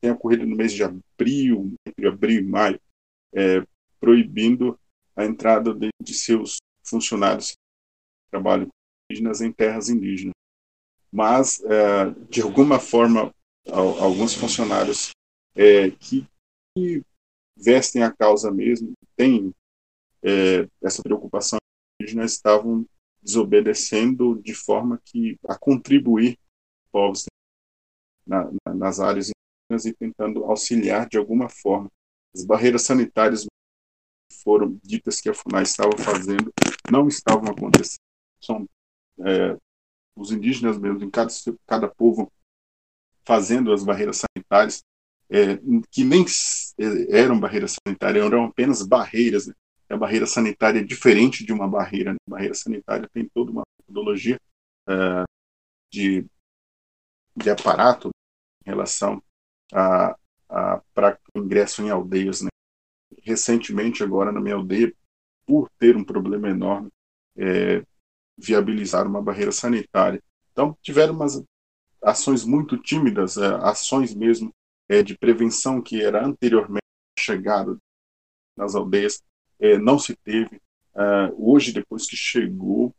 tenha 0.00 0.14
ocorrido 0.14 0.46
no 0.46 0.56
mês 0.56 0.72
de 0.72 0.82
abril, 0.82 1.74
entre 1.86 2.08
abril 2.08 2.40
e 2.40 2.44
maio, 2.44 2.80
é, 3.34 3.64
proibindo 4.00 4.78
a 5.14 5.24
entrada 5.24 5.74
de, 5.74 5.90
de, 6.02 6.14
seus 6.14 6.56
funcionários 6.82 7.50
que 7.50 8.30
trabalham 8.30 8.68
indígenas 9.10 9.40
em 9.40 9.52
terras 9.52 9.88
indígenas. 9.88 10.34
Mas, 11.12 11.62
é, 11.64 12.10
de 12.30 12.40
alguma 12.40 12.78
forma, 12.78 13.32
alguns 13.66 14.34
funcionários 14.34 15.10
é, 15.54 15.90
que, 15.90 16.26
que, 16.76 17.02
vestem 17.56 18.02
a 18.02 18.10
causa 18.10 18.50
mesmo, 18.50 18.92
têm 19.14 19.52
é, 20.22 20.66
essa 20.82 21.02
preocupação 21.02 21.58
indígena, 22.00 22.24
estavam 22.24 22.86
desobedecendo 23.22 24.40
de 24.42 24.54
forma 24.54 24.98
que 25.04 25.38
a 25.46 25.58
contribuir 25.58 26.38
povos 26.90 27.26
na, 28.26 28.50
na, 28.64 28.74
nas 28.74 28.98
áreas 28.98 29.30
e 29.84 29.92
tentando 29.92 30.44
auxiliar 30.44 31.08
de 31.08 31.18
alguma 31.18 31.48
forma. 31.48 31.90
As 32.34 32.44
barreiras 32.44 32.82
sanitárias 32.82 33.46
foram 34.42 34.78
ditas 34.82 35.20
que 35.20 35.28
a 35.28 35.34
FUNAI 35.34 35.64
estava 35.64 35.96
fazendo 35.98 36.52
não 36.90 37.08
estavam 37.08 37.50
acontecendo. 37.50 38.00
São 38.40 38.68
é, 39.20 39.56
os 40.16 40.32
indígenas 40.32 40.78
mesmo, 40.78 41.04
em 41.04 41.10
cada, 41.10 41.30
cada 41.66 41.88
povo, 41.88 42.30
fazendo 43.24 43.72
as 43.72 43.84
barreiras 43.84 44.20
sanitárias, 44.20 44.82
é, 45.28 45.56
que 45.90 46.04
nem 46.04 46.24
eram 47.10 47.38
barreiras 47.38 47.76
sanitárias, 47.84 48.24
eram 48.24 48.44
apenas 48.44 48.82
barreiras 48.82 49.46
né? 49.46 49.54
a 49.90 49.96
barreira 49.96 50.26
sanitária 50.26 50.78
é 50.78 50.84
diferente 50.84 51.44
de 51.44 51.52
uma 51.52 51.68
barreira. 51.68 52.12
Né? 52.12 52.18
A 52.26 52.30
barreira 52.30 52.54
sanitária 52.54 53.08
tem 53.12 53.28
toda 53.28 53.50
uma 53.50 53.62
metodologia 53.78 54.40
uh, 54.88 55.24
de, 55.92 56.24
de 57.36 57.50
aparato 57.50 58.10
em 58.64 58.70
relação 58.70 59.22
para 59.70 61.18
ingresso 61.34 61.82
em 61.82 61.90
aldeias. 61.90 62.42
Né? 62.42 62.48
Recentemente, 63.22 64.02
agora 64.02 64.32
na 64.32 64.40
minha 64.40 64.54
aldeia, 64.54 64.92
por 65.46 65.68
ter 65.78 65.96
um 65.96 66.04
problema 66.04 66.48
enorme, 66.48 66.88
é, 67.36 67.82
viabilizar 68.36 69.06
uma 69.06 69.22
barreira 69.22 69.52
sanitária. 69.52 70.22
Então, 70.52 70.76
tiveram 70.82 71.14
umas 71.14 71.42
ações 72.02 72.44
muito 72.44 72.76
tímidas, 72.78 73.36
é, 73.36 73.46
ações 73.62 74.14
mesmo 74.14 74.52
é, 74.88 75.02
de 75.02 75.16
prevenção 75.16 75.80
que 75.80 76.02
era 76.02 76.24
anteriormente 76.24 76.80
chegado 77.18 77.78
nas 78.56 78.74
aldeias, 78.74 79.22
é, 79.58 79.78
não 79.78 79.98
se 79.98 80.16
teve. 80.16 80.60
uh, 80.94 81.32
hoje, 81.36 81.72
depois 81.72 82.06
que 82.06 82.16
chegou 82.16 82.92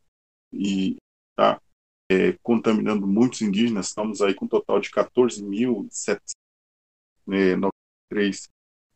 e 0.53 0.97
está 1.31 1.61
é, 2.09 2.37
contaminando 2.41 3.07
muitos 3.07 3.41
indígenas, 3.41 3.87
estamos 3.87 4.21
aí 4.21 4.33
com 4.33 4.45
um 4.45 4.47
total 4.47 4.79
de 4.79 4.89
14.793 7.31 8.49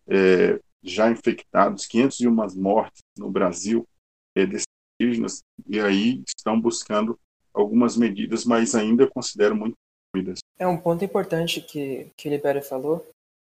é, 0.07 0.59
já 0.83 1.09
infectados, 1.09 1.87
501 1.87 2.61
mortes 2.61 3.01
no 3.17 3.31
Brasil 3.31 3.87
é, 4.35 4.45
desses 4.45 4.65
indígenas, 5.01 5.39
e 5.67 5.79
aí 5.79 6.23
estão 6.27 6.59
buscando 6.59 7.17
algumas 7.53 7.97
medidas, 7.97 8.45
mas 8.45 8.75
ainda 8.75 9.09
considero 9.09 9.55
muito 9.55 9.75
tímidas. 10.13 10.39
É 10.59 10.67
um 10.67 10.77
ponto 10.77 11.03
importante 11.03 11.61
que, 11.61 12.07
que 12.15 12.27
o 12.27 12.31
Libério 12.31 12.61
falou. 12.61 13.05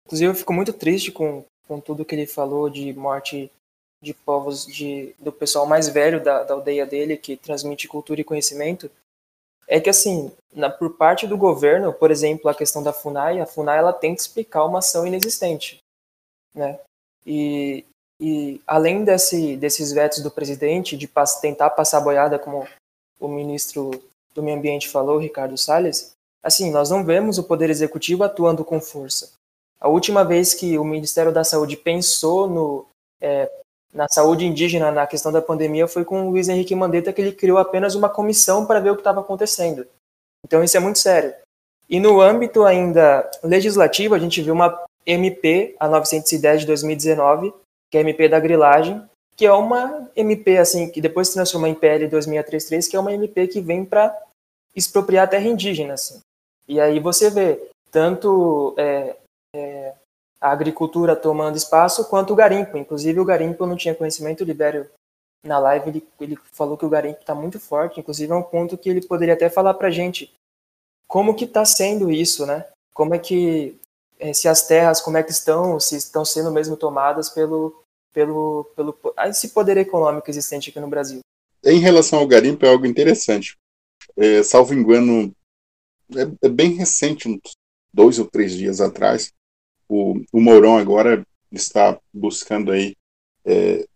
Inclusive, 0.06 0.30
eu 0.30 0.36
fico 0.36 0.54
muito 0.54 0.72
triste 0.72 1.12
com, 1.12 1.44
com 1.68 1.80
tudo 1.80 2.06
que 2.06 2.14
ele 2.14 2.28
falou 2.28 2.70
de 2.70 2.94
morte 2.94 3.50
de 4.02 4.14
povos 4.14 4.68
de, 4.68 5.16
do 5.18 5.32
pessoal 5.32 5.66
mais 5.66 5.90
velho 5.90 6.24
da, 6.24 6.44
da 6.44 6.54
aldeia 6.54 6.86
dele, 6.86 7.18
que 7.18 7.36
transmite 7.36 7.88
cultura 7.88 8.22
e 8.22 8.26
conhecimento, 8.26 8.92
é 9.68 9.80
que 9.80 9.90
assim, 9.90 10.32
na, 10.54 10.70
por 10.70 10.96
parte 10.96 11.28
do 11.28 11.38
governo, 11.38 11.92
por 11.94 12.12
exemplo, 12.12 12.50
a 12.50 12.56
questão 12.56 12.82
da 12.82 12.94
FUNAI, 12.94 13.40
a 13.40 13.46
FUNAI 13.46 13.80
ela 13.80 13.94
tenta 13.94 14.22
explicar 14.22 14.66
uma 14.66 14.80
ação 14.80 15.06
inexistente, 15.06 15.80
né? 16.54 16.80
E, 17.26 17.84
e 18.20 18.62
além 18.68 19.04
desse, 19.04 19.58
desses 19.58 19.92
vetos 19.92 20.20
do 20.20 20.32
presidente 20.32 20.96
de 20.96 21.10
tentar 21.42 21.72
passar 21.72 22.00
boiada, 22.02 22.38
como 22.38 22.68
o 23.20 23.28
ministro 23.28 23.92
do 24.34 24.44
Meio 24.44 24.58
Ambiente 24.58 24.90
falou, 24.90 25.18
Ricardo 25.18 25.58
Salles, 25.58 26.12
assim, 26.44 26.72
nós 26.72 26.90
não 26.90 27.04
vemos 27.04 27.38
o 27.38 27.44
poder 27.44 27.70
executivo 27.70 28.24
atuando 28.24 28.64
com 28.64 28.80
força. 28.80 29.34
A 29.80 29.88
última 29.88 30.24
vez 30.24 30.54
que 30.54 30.78
o 30.78 30.84
Ministério 30.84 31.32
da 31.32 31.44
Saúde 31.44 31.76
pensou 31.76 32.48
no, 32.48 32.86
é, 33.20 33.52
na 33.96 34.08
saúde 34.10 34.46
indígena 34.46 34.92
na 34.92 35.08
questão 35.08 35.32
da 35.32 35.42
pandemia 35.42 35.88
foi 35.88 36.04
com 36.04 36.28
o 36.28 36.32
Luiz 36.32 36.50
Henrique 36.50 36.76
Mandetta 36.76 37.14
que 37.14 37.22
ele 37.22 37.32
criou 37.32 37.58
apenas 37.58 37.96
uma 37.96 38.10
comissão 38.10 38.66
para 38.66 38.82
ver 38.82 38.92
o 38.92 38.96
que 38.96 39.02
estava 39.02 39.22
acontecendo. 39.22 39.88
Então 40.46 40.62
isso 40.62 40.76
é 40.76 40.80
muito 40.82 41.00
sério. 41.00 41.34
E 41.90 42.00
no 42.00 42.20
âmbito 42.20 42.66
ainda 42.66 43.30
legislativo, 43.42 44.14
a 44.14 44.20
gente 44.20 44.42
viu 44.42 44.54
uma 44.54 44.84
MP, 45.06 45.76
a 45.80 45.88
910 45.88 46.62
de 46.62 46.68
2019, 46.68 47.54
que 47.90 47.98
é 47.98 48.00
a 48.00 48.02
MP 48.02 48.28
da 48.28 48.40
grilagem, 48.40 49.02
que 49.36 49.46
é 49.46 49.54
uma 49.54 50.10
MP 50.16 50.58
assim 50.58 50.90
que 50.90 51.00
depois 51.00 51.30
se 51.30 51.36
transformou 51.36 51.70
em 51.70 51.76
PL 51.76 52.08
2633, 52.08 52.88
que 52.88 52.96
é 52.96 53.00
uma 53.00 53.14
MP 53.14 53.48
que 53.48 53.62
vem 53.62 53.86
para 53.86 54.18
expropriar 54.76 55.26
a 55.26 55.28
terra 55.28 55.48
indígena. 55.48 55.94
Assim. 55.94 56.20
E 56.68 56.82
aí 56.82 57.00
você 57.00 57.30
vê 57.30 57.62
tanto 57.92 58.74
é, 58.78 59.16
é, 59.56 59.94
a 60.46 60.52
agricultura 60.52 61.16
tomando 61.16 61.58
espaço, 61.58 62.08
quanto 62.08 62.32
o 62.32 62.36
garimpo. 62.36 62.78
Inclusive, 62.78 63.20
o 63.20 63.26
garimpo 63.26 63.64
eu 63.64 63.68
não 63.68 63.76
tinha 63.76 63.96
conhecimento, 63.96 64.42
o 64.42 64.46
Libério, 64.46 64.88
na 65.44 65.58
live, 65.58 65.90
ele, 65.90 66.08
ele 66.20 66.40
falou 66.54 66.78
que 66.78 66.86
o 66.86 66.90
garimpo 66.90 67.20
está 67.20 67.34
muito 67.34 67.60
forte. 67.60 68.00
Inclusive, 68.00 68.32
é 68.32 68.36
um 68.36 68.44
ponto 68.44 68.78
que 68.78 68.88
ele 68.88 69.02
poderia 69.02 69.34
até 69.34 69.50
falar 69.50 69.74
para 69.74 69.90
gente 69.90 70.32
como 71.08 71.34
que 71.34 71.46
está 71.46 71.66
sendo 71.66 72.12
isso, 72.12 72.46
né? 72.46 72.64
Como 72.94 73.16
é 73.16 73.20
que, 73.20 73.76
eh, 74.20 74.34
se 74.34 74.48
as 74.48 74.68
terras, 74.68 75.02
como 75.02 75.18
é 75.18 75.24
que 75.24 75.32
estão, 75.32 75.80
se 75.80 75.96
estão 75.96 76.24
sendo 76.24 76.52
mesmo 76.52 76.78
tomadas 76.78 77.28
pelo, 77.28 77.82
pelo, 78.14 78.66
pelo 78.76 78.96
esse 79.26 79.50
poder 79.50 79.78
econômico 79.78 80.30
existente 80.30 80.70
aqui 80.70 80.80
no 80.80 80.88
Brasil. 80.88 81.22
Em 81.64 81.80
relação 81.80 82.20
ao 82.20 82.28
garimpo, 82.28 82.68
é 82.68 82.70
algo 82.70 82.86
interessante. 82.86 83.58
É, 84.16 84.44
salvo 84.44 84.76
engano, 84.76 85.34
é, 86.16 86.46
é 86.46 86.50
bem 86.50 86.74
recente, 86.74 87.28
uns 87.28 87.56
dois 87.92 88.20
ou 88.20 88.26
três 88.26 88.52
dias 88.52 88.80
atrás, 88.80 89.34
o, 89.88 90.22
o 90.32 90.42
Mourão 90.42 90.78
agora 90.78 91.26
está 91.52 92.00
buscando 92.14 92.72
aí 92.72 92.96
é, 93.46 93.88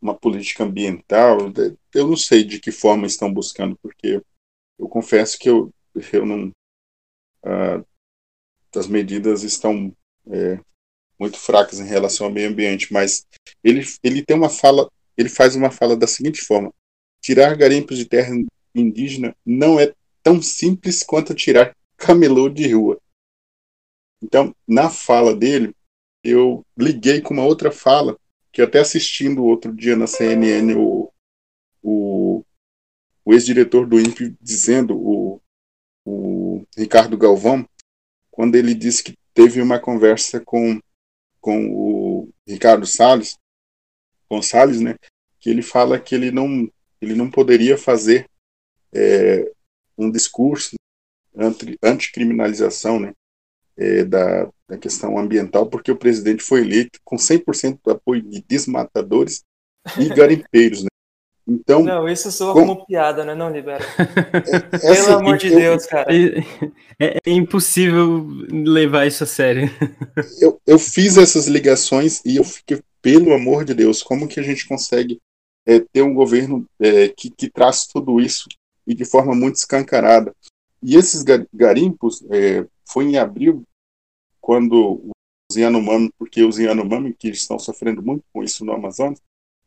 uma 0.00 0.14
política 0.14 0.64
ambiental. 0.64 1.38
Eu 1.94 2.08
não 2.08 2.16
sei 2.16 2.42
de 2.42 2.58
que 2.58 2.72
forma 2.72 3.06
estão 3.06 3.32
buscando, 3.32 3.76
porque 3.82 4.22
eu 4.78 4.88
confesso 4.88 5.38
que 5.38 5.48
eu, 5.48 5.72
eu 6.12 6.26
não. 6.26 6.50
Ah, 7.44 7.82
as 8.76 8.86
medidas 8.86 9.42
estão 9.42 9.94
é, 10.30 10.60
muito 11.18 11.36
fracas 11.36 11.80
em 11.80 11.86
relação 11.86 12.26
ao 12.26 12.32
meio 12.32 12.48
ambiente, 12.48 12.92
mas 12.92 13.26
ele, 13.62 13.82
ele 14.02 14.24
tem 14.24 14.36
uma 14.36 14.48
fala, 14.48 14.90
ele 15.16 15.28
faz 15.28 15.54
uma 15.54 15.70
fala 15.70 15.96
da 15.96 16.06
seguinte 16.06 16.40
forma: 16.40 16.72
tirar 17.20 17.56
garimpos 17.56 17.98
de 17.98 18.06
terra 18.06 18.34
indígena 18.74 19.36
não 19.44 19.78
é 19.78 19.92
tão 20.22 20.40
simples 20.40 21.02
quanto 21.02 21.34
tirar 21.34 21.76
camelô 21.96 22.48
de 22.48 22.72
rua. 22.72 22.98
Então, 24.22 24.54
na 24.66 24.90
fala 24.90 25.34
dele, 25.34 25.74
eu 26.22 26.64
liguei 26.76 27.20
com 27.20 27.34
uma 27.34 27.44
outra 27.44 27.70
fala, 27.70 28.18
que 28.52 28.60
até 28.60 28.80
assistindo 28.80 29.44
outro 29.44 29.74
dia 29.74 29.96
na 29.96 30.06
CNN 30.06 30.74
o, 30.74 31.10
o, 31.82 32.44
o 33.24 33.32
ex-diretor 33.32 33.86
do 33.86 33.98
INPE 33.98 34.36
dizendo, 34.40 34.96
o, 34.96 35.40
o 36.04 36.66
Ricardo 36.76 37.16
Galvão, 37.16 37.66
quando 38.30 38.56
ele 38.56 38.74
disse 38.74 39.02
que 39.02 39.16
teve 39.32 39.60
uma 39.60 39.78
conversa 39.78 40.40
com, 40.40 40.80
com 41.40 41.70
o 41.70 42.28
Ricardo 42.46 42.86
Salles, 42.86 43.38
Gonçalves, 44.30 44.80
né, 44.80 44.96
que 45.40 45.50
ele 45.50 45.62
fala 45.62 45.98
que 45.98 46.14
ele 46.14 46.30
não, 46.30 46.70
ele 47.00 47.14
não 47.14 47.30
poderia 47.30 47.76
fazer 47.76 48.28
é, 48.92 49.50
um 49.96 50.10
discurso 50.10 50.76
anti, 51.34 51.76
anticriminalização, 51.82 53.00
né, 53.00 53.12
é, 53.80 54.04
da, 54.04 54.46
da, 54.68 54.76
questão 54.76 55.18
ambiental, 55.18 55.66
porque 55.66 55.90
o 55.90 55.96
presidente 55.96 56.42
foi 56.42 56.60
eleito 56.60 57.00
com 57.02 57.16
100% 57.16 57.78
do 57.82 57.90
apoio 57.90 58.20
de 58.22 58.44
desmatadores 58.46 59.42
e 59.98 60.08
garimpeiros. 60.14 60.82
Né? 60.82 60.88
Então, 61.48 61.82
não, 61.82 62.06
isso 62.06 62.30
soa 62.30 62.52
com... 62.52 62.66
como 62.66 62.86
piada, 62.86 63.24
né? 63.24 63.34
Não, 63.34 63.50
Libera. 63.50 63.82
É, 63.98 64.76
é 64.76 64.78
Pelo 64.78 64.92
assim, 64.92 65.12
amor 65.12 65.38
de 65.38 65.48
eu, 65.48 65.58
Deus, 65.58 65.86
cara. 65.86 66.06
É, 66.98 67.18
é, 67.26 67.30
impossível 67.30 68.26
levar 68.50 69.06
isso 69.06 69.24
a 69.24 69.26
sério. 69.26 69.70
Eu, 70.38 70.60
eu 70.66 70.78
fiz 70.78 71.16
essas 71.16 71.46
ligações 71.46 72.20
e 72.24 72.36
eu 72.36 72.44
fiquei, 72.44 72.82
pelo 73.00 73.32
amor 73.32 73.64
de 73.64 73.72
Deus, 73.72 74.02
como 74.02 74.28
que 74.28 74.38
a 74.38 74.42
gente 74.42 74.68
consegue 74.68 75.18
é, 75.66 75.80
ter 75.80 76.02
um 76.02 76.12
governo 76.12 76.66
é, 76.78 77.08
que, 77.08 77.30
que 77.30 77.48
traz 77.48 77.86
tudo 77.86 78.20
isso 78.20 78.46
e 78.86 78.94
de 78.94 79.04
forma 79.04 79.34
muito 79.34 79.56
escancarada? 79.56 80.34
E 80.82 80.96
esses 80.96 81.22
garimpos, 81.52 82.22
é, 82.30 82.66
foi 82.90 83.04
em 83.04 83.16
abril 83.16 83.64
quando 84.40 85.10
os 85.50 85.56
Yanomami, 85.56 86.10
porque 86.18 86.42
os 86.42 86.58
Yanomami 86.58 87.14
que 87.14 87.28
estão 87.28 87.58
sofrendo 87.58 88.02
muito 88.02 88.24
com 88.32 88.42
isso 88.42 88.64
no 88.64 88.72
Amazonas, 88.72 89.20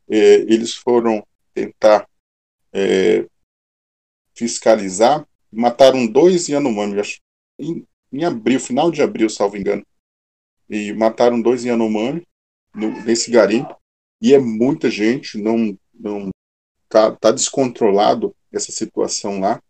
é, 0.10 0.36
eles 0.42 0.74
foram 0.74 1.26
tentar 1.54 2.08
é, 2.72 3.28
fiscalizar, 4.34 5.28
mataram 5.52 6.08
dois 6.08 6.48
Yanomami, 6.48 7.00
acho, 7.00 7.20
em, 7.60 7.86
em, 8.12 8.24
abril, 8.24 8.60
final 8.60 8.90
de 8.90 9.02
abril, 9.02 9.30
salvo 9.30 9.58
engano, 9.58 9.86
e 10.70 10.94
mataram 10.94 11.42
dois 11.42 11.64
Yanomami 11.64 12.26
no, 12.74 12.90
nesse 13.04 13.30
garimpo, 13.30 13.76
e 14.22 14.34
é 14.34 14.40
muita 14.40 14.90
gente, 14.90 15.38
não, 15.38 15.78
não 15.94 16.30
tá, 16.90 17.16
tá 17.16 17.32
descontrolado 17.32 18.36
essa 18.52 18.72
situação 18.72 19.40
lá, 19.40 19.62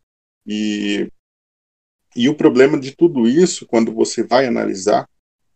e 0.46 1.10
e 2.16 2.30
o 2.30 2.36
problema 2.36 2.80
de 2.80 2.96
tudo 2.96 3.28
isso, 3.28 3.66
quando 3.66 3.94
você 3.94 4.24
vai 4.24 4.46
analisar 4.46 5.08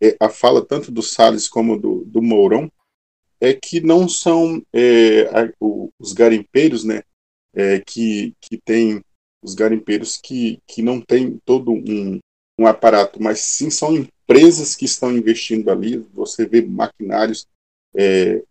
é, 0.01 0.15
a 0.19 0.29
fala 0.29 0.65
tanto 0.65 0.91
do 0.91 1.01
Salles 1.01 1.47
como 1.47 1.77
do, 1.77 2.03
do 2.05 2.21
Mourão, 2.21 2.71
é 3.39 3.53
que 3.53 3.79
não 3.79 4.07
são 4.07 4.61
é, 4.73 5.21
a, 5.23 5.51
o, 5.59 5.91
os 5.99 6.13
garimpeiros, 6.13 6.83
né, 6.83 7.01
é, 7.53 7.79
que, 7.79 8.33
que 8.41 8.57
tem 8.57 9.01
os 9.41 9.53
garimpeiros 9.53 10.17
que, 10.17 10.59
que 10.67 10.81
não 10.81 10.99
tem 10.99 11.39
todo 11.45 11.71
um, 11.71 12.19
um 12.59 12.67
aparato, 12.67 13.21
mas 13.21 13.39
sim 13.39 13.69
são 13.69 13.95
empresas 13.95 14.75
que 14.75 14.85
estão 14.85 15.11
investindo 15.11 15.69
ali. 15.69 15.97
Você 16.13 16.45
vê 16.45 16.61
maquinários 16.61 17.47
é, 17.95 18.43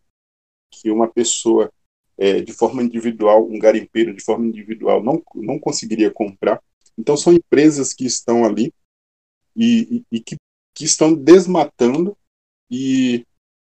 que 0.70 0.90
uma 0.90 1.08
pessoa 1.08 1.70
é, 2.18 2.40
de 2.40 2.52
forma 2.52 2.82
individual, 2.82 3.46
um 3.46 3.58
garimpeiro 3.58 4.14
de 4.14 4.24
forma 4.24 4.46
individual 4.46 5.02
não, 5.02 5.22
não 5.34 5.58
conseguiria 5.58 6.10
comprar. 6.10 6.62
Então, 6.98 7.16
são 7.16 7.32
empresas 7.32 7.92
que 7.92 8.06
estão 8.06 8.44
ali 8.44 8.72
e, 9.54 10.04
e, 10.10 10.16
e 10.16 10.20
que, 10.20 10.36
que 10.74 10.84
estão 10.84 11.14
desmatando 11.14 12.16
e 12.70 13.24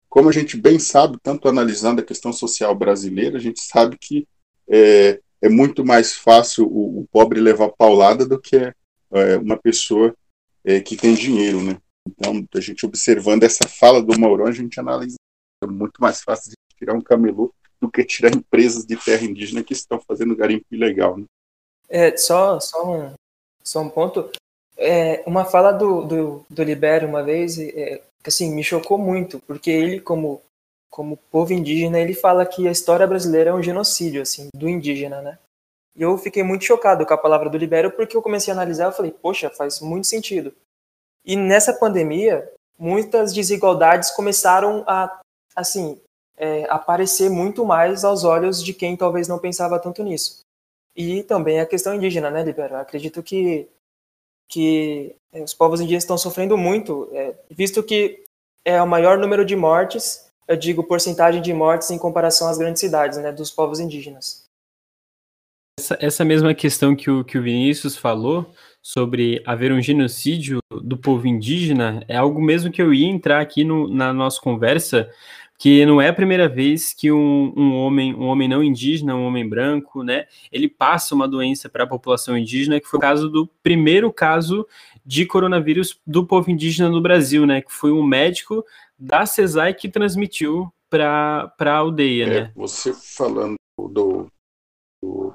como 0.09 0.27
a 0.27 0.31
gente 0.31 0.57
bem 0.57 0.77
sabe, 0.77 1.17
tanto 1.23 1.47
analisando 1.47 2.01
a 2.01 2.05
questão 2.05 2.33
social 2.33 2.75
brasileira, 2.75 3.37
a 3.37 3.41
gente 3.41 3.61
sabe 3.61 3.97
que 3.97 4.27
é, 4.67 5.21
é 5.41 5.47
muito 5.47 5.85
mais 5.85 6.13
fácil 6.13 6.67
o, 6.67 6.99
o, 6.99 7.07
pobre 7.09 7.39
levar 7.39 7.69
paulada 7.69 8.25
do 8.25 8.39
que 8.39 8.57
é, 8.57 9.37
uma 9.37 9.57
pessoa 9.57 10.13
é, 10.65 10.81
que 10.81 10.97
tem 10.97 11.15
dinheiro, 11.15 11.63
né? 11.63 11.77
Então, 12.05 12.45
a 12.53 12.59
gente 12.59 12.85
observando 12.85 13.43
essa 13.43 13.67
fala 13.69 14.03
do 14.03 14.19
Maurão, 14.19 14.47
a 14.47 14.51
gente 14.51 14.79
analisa 14.79 15.15
é 15.63 15.67
muito 15.67 16.01
mais 16.01 16.21
fácil 16.21 16.51
de 16.51 16.57
tirar 16.77 16.93
um 16.93 17.01
camelô 17.01 17.53
do 17.79 17.89
que 17.89 18.03
tirar 18.03 18.35
empresas 18.35 18.83
de 18.85 18.97
terra 18.97 19.23
indígena 19.23 19.63
que 19.63 19.73
estão 19.73 19.99
fazendo 19.99 20.35
garimpo 20.35 20.65
ilegal, 20.71 21.17
né? 21.17 21.25
É, 21.91 22.15
só, 22.17 22.59
só, 22.59 22.89
um, 22.89 23.13
só 23.63 23.81
um 23.81 23.89
ponto. 23.89 24.31
É, 24.77 25.21
uma 25.27 25.45
fala 25.45 25.71
do, 25.71 26.03
do, 26.05 26.45
do 26.49 26.63
Libério 26.63 27.07
uma 27.07 27.21
vez, 27.21 27.59
é, 27.59 28.01
assim, 28.25 28.55
me 28.55 28.63
chocou 28.63 28.97
muito, 28.97 29.39
porque 29.41 29.69
ele, 29.69 29.99
como 29.99 30.41
como 30.91 31.17
povo 31.31 31.53
indígena, 31.53 31.97
ele 31.99 32.13
fala 32.13 32.45
que 32.45 32.67
a 32.67 32.71
história 32.71 33.07
brasileira 33.07 33.51
é 33.51 33.53
um 33.53 33.63
genocídio, 33.63 34.21
assim, 34.21 34.49
do 34.53 34.67
indígena, 34.67 35.21
né? 35.21 35.39
E 35.95 36.01
eu 36.01 36.17
fiquei 36.17 36.43
muito 36.43 36.65
chocado 36.65 37.05
com 37.05 37.13
a 37.13 37.17
palavra 37.17 37.49
do 37.49 37.57
Libério, 37.57 37.91
porque 37.91 38.15
eu 38.15 38.21
comecei 38.21 38.51
a 38.51 38.55
analisar 38.55 38.91
e 38.91 38.95
falei, 38.95 39.11
poxa, 39.11 39.49
faz 39.49 39.79
muito 39.79 40.05
sentido. 40.07 40.53
E 41.25 41.37
nessa 41.37 41.73
pandemia, 41.73 42.51
muitas 42.77 43.33
desigualdades 43.33 44.11
começaram 44.11 44.83
a, 44.85 45.21
assim, 45.55 45.99
é, 46.37 46.65
aparecer 46.69 47.29
muito 47.29 47.65
mais 47.65 48.03
aos 48.03 48.25
olhos 48.25 48.61
de 48.61 48.73
quem 48.73 48.97
talvez 48.97 49.29
não 49.29 49.39
pensava 49.39 49.79
tanto 49.79 50.03
nisso. 50.03 50.41
E 50.95 51.23
também 51.23 51.59
a 51.59 51.65
questão 51.65 51.95
indígena, 51.95 52.29
né, 52.29 52.43
Libério? 52.43 52.75
acredito 52.75 53.23
que, 53.23 53.67
que 54.49 55.15
é, 55.31 55.41
os 55.41 55.53
povos 55.53 55.79
indígenas 55.79 56.03
estão 56.03 56.17
sofrendo 56.17 56.57
muito, 56.57 57.09
é, 57.13 57.33
visto 57.49 57.81
que 57.81 58.23
é 58.65 58.81
o 58.81 58.87
maior 58.87 59.17
número 59.17 59.45
de 59.45 59.55
mortes, 59.55 60.29
eu 60.47 60.57
digo 60.57 60.83
porcentagem 60.83 61.41
de 61.41 61.53
mortes 61.53 61.89
em 61.91 61.97
comparação 61.97 62.49
às 62.49 62.57
grandes 62.57 62.81
cidades, 62.81 63.17
né, 63.17 63.31
dos 63.31 63.49
povos 63.49 63.79
indígenas. 63.79 64.43
Essa, 65.79 65.97
essa 65.99 66.25
mesma 66.25 66.53
questão 66.53 66.95
que 66.95 67.09
o, 67.09 67.23
que 67.23 67.37
o 67.37 67.41
Vinícius 67.41 67.97
falou 67.97 68.53
sobre 68.81 69.41
haver 69.45 69.71
um 69.71 69.81
genocídio 69.81 70.59
do 70.83 70.97
povo 70.97 71.27
indígena 71.27 72.03
é 72.07 72.17
algo 72.17 72.41
mesmo 72.41 72.71
que 72.71 72.81
eu 72.81 72.93
ia 72.93 73.07
entrar 73.07 73.39
aqui 73.39 73.63
no, 73.63 73.87
na 73.87 74.11
nossa 74.11 74.39
conversa, 74.41 75.09
que 75.61 75.85
não 75.85 76.01
é 76.01 76.07
a 76.09 76.13
primeira 76.13 76.49
vez 76.49 76.91
que 76.91 77.11
um, 77.11 77.53
um, 77.55 77.75
homem, 77.75 78.15
um 78.15 78.25
homem 78.25 78.47
não 78.47 78.63
indígena, 78.63 79.15
um 79.15 79.27
homem 79.27 79.47
branco, 79.47 80.01
né, 80.01 80.25
ele 80.51 80.67
passa 80.67 81.13
uma 81.13 81.27
doença 81.27 81.69
para 81.69 81.83
a 81.83 81.87
população 81.87 82.35
indígena, 82.35 82.79
que 82.79 82.87
foi 82.87 82.97
o 82.97 83.01
caso 83.01 83.29
do 83.29 83.45
primeiro 83.61 84.11
caso 84.11 84.67
de 85.05 85.23
coronavírus 85.23 86.01
do 86.03 86.25
povo 86.25 86.49
indígena 86.49 86.89
no 86.89 86.99
Brasil, 86.99 87.45
né, 87.45 87.61
que 87.61 87.71
foi 87.71 87.91
um 87.91 88.01
médico 88.01 88.65
da 88.97 89.23
CESAI 89.27 89.75
que 89.75 89.87
transmitiu 89.87 90.73
para 90.89 91.53
a 91.59 91.73
aldeia, 91.75 92.23
é, 92.23 92.27
né? 92.27 92.51
Você 92.55 92.91
falando 92.91 93.53
do, 93.77 94.25
do, 94.99 95.31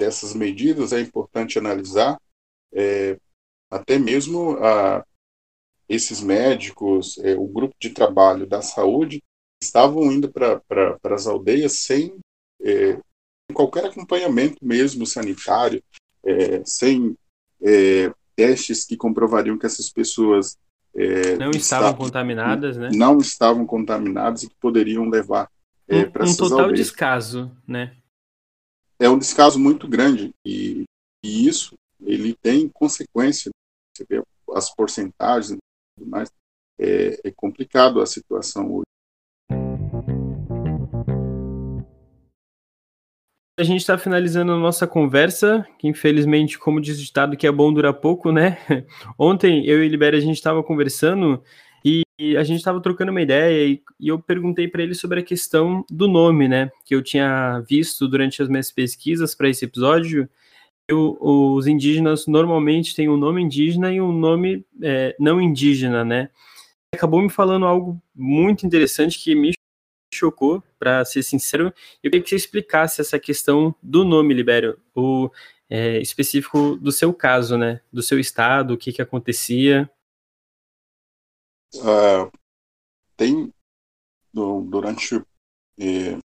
dessas 0.00 0.32
medidas, 0.32 0.94
é 0.94 1.02
importante 1.02 1.58
analisar 1.58 2.16
é, 2.72 3.18
até 3.70 3.98
mesmo 3.98 4.56
a, 4.56 5.04
esses 5.86 6.22
médicos, 6.22 7.18
é, 7.18 7.34
o 7.34 7.46
grupo 7.46 7.74
de 7.78 7.90
trabalho 7.90 8.46
da 8.46 8.62
saúde, 8.62 9.22
estavam 9.62 10.12
indo 10.12 10.30
para 10.30 10.60
pra, 10.60 10.98
as 11.04 11.26
aldeias 11.26 11.80
sem 11.80 12.18
é, 12.62 12.98
qualquer 13.52 13.86
acompanhamento 13.86 14.58
mesmo 14.62 15.06
sanitário, 15.06 15.82
é, 16.24 16.64
sem 16.64 17.16
é, 17.62 18.12
testes 18.34 18.84
que 18.84 18.96
comprovariam 18.96 19.58
que 19.58 19.66
essas 19.66 19.90
pessoas 19.90 20.56
é, 20.94 21.36
não 21.36 21.50
estavam 21.50 21.94
contaminadas, 21.94 22.76
né? 22.76 22.88
Não 22.94 23.18
estavam 23.18 23.66
contaminadas 23.66 24.42
e 24.42 24.48
que 24.48 24.54
poderiam 24.56 25.08
levar 25.08 25.50
é, 25.86 25.98
um, 25.98 26.10
para 26.10 26.24
um 26.24 26.34
total 26.34 26.60
aldeias. 26.60 26.78
descaso, 26.78 27.54
né? 27.66 27.96
É 28.98 29.08
um 29.08 29.18
descaso 29.18 29.58
muito 29.58 29.86
grande 29.86 30.34
e, 30.44 30.84
e 31.22 31.46
isso 31.46 31.74
ele 32.00 32.34
tem 32.34 32.68
consequência. 32.68 33.50
Você 33.94 34.06
vê 34.08 34.22
as 34.54 34.74
porcentagens 34.74 35.52
e 35.52 35.58
tudo 35.98 36.10
mais. 36.10 36.30
É, 36.78 37.28
é 37.28 37.30
complicado 37.30 38.00
a 38.00 38.06
situação 38.06 38.72
hoje. 38.72 38.86
A 43.58 43.62
gente 43.62 43.80
está 43.80 43.96
finalizando 43.96 44.52
a 44.52 44.58
nossa 44.58 44.86
conversa, 44.86 45.66
que 45.78 45.88
infelizmente, 45.88 46.58
como 46.58 46.78
diz 46.78 46.98
o 46.98 47.02
ditado, 47.02 47.36
que 47.38 47.46
é 47.46 47.50
bom 47.50 47.72
dura 47.72 47.90
pouco, 47.90 48.30
né? 48.30 48.58
Ontem 49.18 49.64
eu 49.64 49.82
e 49.82 49.88
Libério 49.88 50.18
a 50.18 50.20
gente 50.20 50.36
estava 50.36 50.62
conversando 50.62 51.42
e 52.18 52.36
a 52.36 52.42
gente 52.44 52.58
estava 52.58 52.80
trocando 52.80 53.10
uma 53.10 53.22
ideia 53.22 53.66
e, 53.66 53.82
e 54.00 54.08
eu 54.08 54.18
perguntei 54.18 54.68
para 54.68 54.82
ele 54.82 54.94
sobre 54.94 55.20
a 55.20 55.22
questão 55.22 55.84
do 55.90 56.06
nome, 56.06 56.48
né? 56.48 56.70
Que 56.84 56.94
eu 56.94 57.02
tinha 57.02 57.60
visto 57.66 58.06
durante 58.06 58.42
as 58.42 58.48
minhas 58.48 58.70
pesquisas 58.70 59.34
para 59.34 59.48
esse 59.48 59.64
episódio. 59.64 60.28
Eu, 60.86 61.16
os 61.20 61.66
indígenas 61.66 62.26
normalmente 62.26 62.94
têm 62.94 63.08
um 63.08 63.16
nome 63.16 63.42
indígena 63.42 63.92
e 63.92 64.00
um 64.00 64.12
nome 64.12 64.66
é, 64.82 65.16
não 65.18 65.40
indígena, 65.40 66.04
né? 66.04 66.28
Acabou 66.94 67.22
me 67.22 67.30
falando 67.30 67.64
algo 67.64 68.00
muito 68.14 68.66
interessante 68.66 69.18
que 69.18 69.34
me 69.34 69.52
chocou, 70.16 70.62
para 70.78 71.04
ser 71.04 71.22
sincero. 71.22 71.72
Eu 72.02 72.10
queria 72.10 72.22
que 72.22 72.28
você 72.28 72.36
explicasse 72.36 73.00
essa 73.00 73.18
questão 73.18 73.74
do 73.82 74.04
nome, 74.04 74.34
Libério, 74.34 74.80
o 74.94 75.30
é, 75.68 75.98
específico 76.00 76.76
do 76.76 76.92
seu 76.92 77.12
caso, 77.12 77.56
né? 77.56 77.80
Do 77.92 78.02
seu 78.02 78.18
estado, 78.18 78.74
o 78.74 78.78
que, 78.78 78.92
que 78.92 79.02
acontecia. 79.02 79.90
Uh, 81.74 82.30
tem, 83.16 83.52
durante 84.32 85.16
é, 85.78 86.18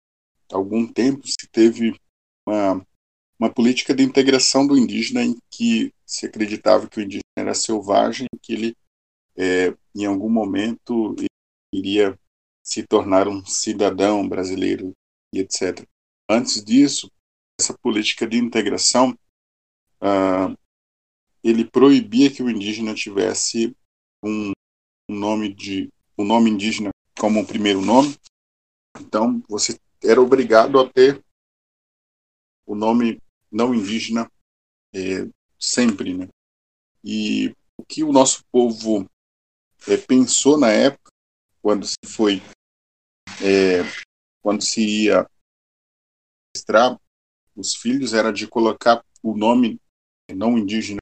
algum 0.52 0.86
tempo, 0.86 1.26
se 1.26 1.48
teve 1.50 1.98
uma, 2.46 2.86
uma 3.38 3.52
política 3.52 3.94
de 3.94 4.02
integração 4.02 4.66
do 4.66 4.76
indígena 4.76 5.22
em 5.22 5.38
que 5.50 5.92
se 6.04 6.26
acreditava 6.26 6.88
que 6.88 6.98
o 6.98 7.02
indígena 7.02 7.22
era 7.36 7.54
selvagem, 7.54 8.26
que 8.42 8.52
ele, 8.52 8.76
é, 9.36 9.74
em 9.94 10.04
algum 10.04 10.28
momento, 10.28 11.14
iria 11.72 12.18
se 12.62 12.86
tornar 12.86 13.28
um 13.28 13.44
cidadão 13.44 14.28
brasileiro 14.28 14.92
e 15.34 15.40
etc. 15.40 15.86
Antes 16.28 16.62
disso, 16.64 17.10
essa 17.58 17.76
política 17.78 18.26
de 18.26 18.38
integração, 18.38 19.10
uh, 20.00 20.56
ele 21.42 21.64
proibia 21.64 22.30
que 22.30 22.42
o 22.42 22.50
indígena 22.50 22.94
tivesse 22.94 23.74
um, 24.22 24.52
um 25.08 25.14
nome 25.14 25.52
de 25.52 25.90
um 26.16 26.24
nome 26.24 26.50
indígena 26.50 26.90
como 27.18 27.40
o 27.40 27.46
primeiro 27.46 27.80
nome. 27.80 28.14
Então, 29.00 29.42
você 29.48 29.78
era 30.02 30.20
obrigado 30.20 30.78
a 30.78 30.88
ter 30.88 31.22
o 32.66 32.74
nome 32.74 33.20
não 33.50 33.74
indígena 33.74 34.30
é, 34.94 35.28
sempre, 35.58 36.14
né? 36.14 36.28
E 37.02 37.52
o 37.78 37.84
que 37.84 38.04
o 38.04 38.12
nosso 38.12 38.44
povo 38.52 39.08
é, 39.88 39.96
pensou 39.96 40.58
na 40.58 40.70
época, 40.70 41.10
quando 41.62 41.86
se 41.86 41.96
foi 42.06 42.40
é, 43.42 43.82
quando 44.42 44.62
se 44.62 45.04
ia 45.04 45.28
registrar 46.54 46.98
os 47.56 47.74
filhos, 47.74 48.14
era 48.14 48.32
de 48.32 48.46
colocar 48.46 49.04
o 49.22 49.36
nome 49.36 49.80
não 50.34 50.56
indígena. 50.56 51.00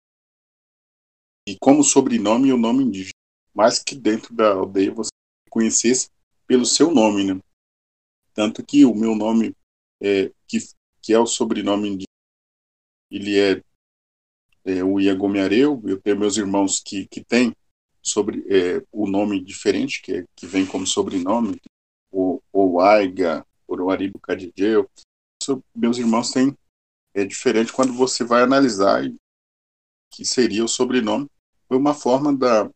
E 1.46 1.56
como 1.58 1.82
sobrenome 1.82 2.52
o 2.52 2.58
nome 2.58 2.84
indígena, 2.84 3.12
mas 3.54 3.82
que 3.82 3.94
dentro 3.94 4.34
da 4.34 4.52
aldeia 4.52 4.92
você 4.92 5.10
conhecesse 5.50 6.10
pelo 6.46 6.64
seu 6.64 6.90
nome, 6.90 7.24
né? 7.24 7.40
Tanto 8.34 8.64
que 8.64 8.84
o 8.84 8.94
meu 8.94 9.14
nome, 9.14 9.54
é, 10.00 10.30
que, 10.46 10.58
que 11.02 11.12
é 11.12 11.18
o 11.18 11.26
sobrenome 11.26 11.88
indígena, 11.88 12.06
ele 13.10 13.38
é, 13.38 13.62
é 14.64 14.84
o 14.84 15.00
Iagomiareu, 15.00 15.82
eu 15.86 16.00
tenho 16.00 16.18
meus 16.18 16.36
irmãos 16.36 16.80
que, 16.80 17.06
que 17.08 17.24
têm 17.24 17.54
sobre 18.08 18.44
é, 18.48 18.82
o 18.90 19.08
nome 19.08 19.42
diferente, 19.42 20.00
que, 20.02 20.12
é, 20.12 20.24
que 20.34 20.46
vem 20.46 20.66
como 20.66 20.86
sobrenome, 20.86 21.60
o, 22.10 22.40
Aiga, 22.80 23.44
o 23.66 23.90
Aribo 23.90 24.18
Cadideu. 24.18 24.88
Meus 25.74 25.98
irmãos 25.98 26.30
têm. 26.30 26.56
É 27.14 27.24
diferente 27.24 27.72
quando 27.72 27.92
você 27.92 28.22
vai 28.22 28.42
analisar 28.42 29.02
que 30.12 30.24
seria 30.24 30.64
o 30.64 30.68
sobrenome. 30.68 31.28
Foi 31.66 31.76
uma 31.76 31.94
forma 31.94 32.34
da 32.36 32.70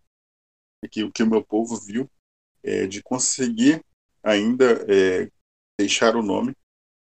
que 0.90 1.05
o 1.05 1.12
que 1.12 1.23
o 1.23 1.31
meu 1.31 1.45
povo 1.45 1.77
viu 1.77 2.11
é, 2.62 2.87
de 2.87 3.03
conseguir 3.03 3.85
ainda 4.23 4.85
é, 4.88 5.31
deixar 5.79 6.16
o 6.16 6.23
nome 6.23 6.55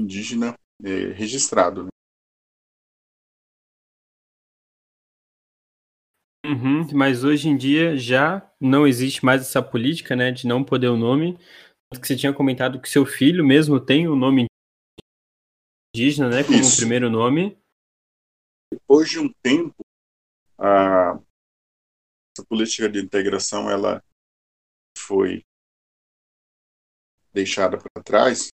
indígena 0.01 0.57
é, 0.83 1.11
registrado. 1.13 1.83
Né? 1.83 1.89
Uhum, 6.49 6.87
mas 6.95 7.23
hoje 7.23 7.47
em 7.47 7.55
dia 7.55 7.95
já 7.95 8.51
não 8.59 8.87
existe 8.87 9.23
mais 9.23 9.43
essa 9.43 9.61
política, 9.61 10.15
né, 10.15 10.31
de 10.31 10.47
não 10.47 10.63
poder 10.63 10.87
o 10.87 10.97
nome 10.97 11.37
que 12.01 12.07
você 12.07 12.15
tinha 12.15 12.33
comentado 12.33 12.81
que 12.81 12.89
seu 12.89 13.05
filho 13.05 13.45
mesmo 13.45 13.79
tem 13.79 14.07
o 14.07 14.13
um 14.13 14.15
nome 14.15 14.47
indígena, 15.95 16.27
né, 16.27 16.43
como 16.43 16.59
Isso. 16.59 16.77
primeiro 16.77 17.07
nome. 17.07 17.55
Depois 18.73 19.07
de 19.07 19.19
um 19.19 19.31
tempo, 19.43 19.75
a 20.57 21.19
política 22.47 22.89
de 22.89 22.99
integração 22.99 23.69
ela 23.69 24.03
foi 24.97 25.43
deixada 27.31 27.77
para 27.77 28.03
trás 28.03 28.49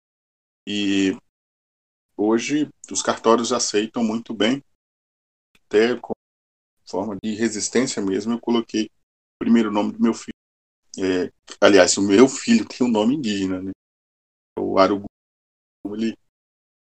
e 0.66 1.16
hoje 2.16 2.68
os 2.90 3.02
cartórios 3.02 3.52
aceitam 3.52 4.02
muito 4.02 4.34
bem, 4.34 4.64
até 5.66 5.96
com 5.96 6.12
forma 6.86 7.16
de 7.22 7.34
resistência 7.34 8.02
mesmo, 8.02 8.32
eu 8.32 8.40
coloquei 8.40 8.86
o 8.86 9.38
primeiro 9.38 9.70
nome 9.70 9.92
do 9.92 10.00
meu 10.00 10.14
filho 10.14 10.34
é, 10.98 11.32
aliás, 11.60 11.96
o 11.96 12.02
meu 12.02 12.28
filho 12.28 12.66
tem 12.66 12.86
um 12.86 12.90
nome 12.90 13.16
indígena, 13.16 13.60
né? 13.60 13.72
O 14.58 14.78
Arugu, 14.78 15.06
ele 15.86 16.16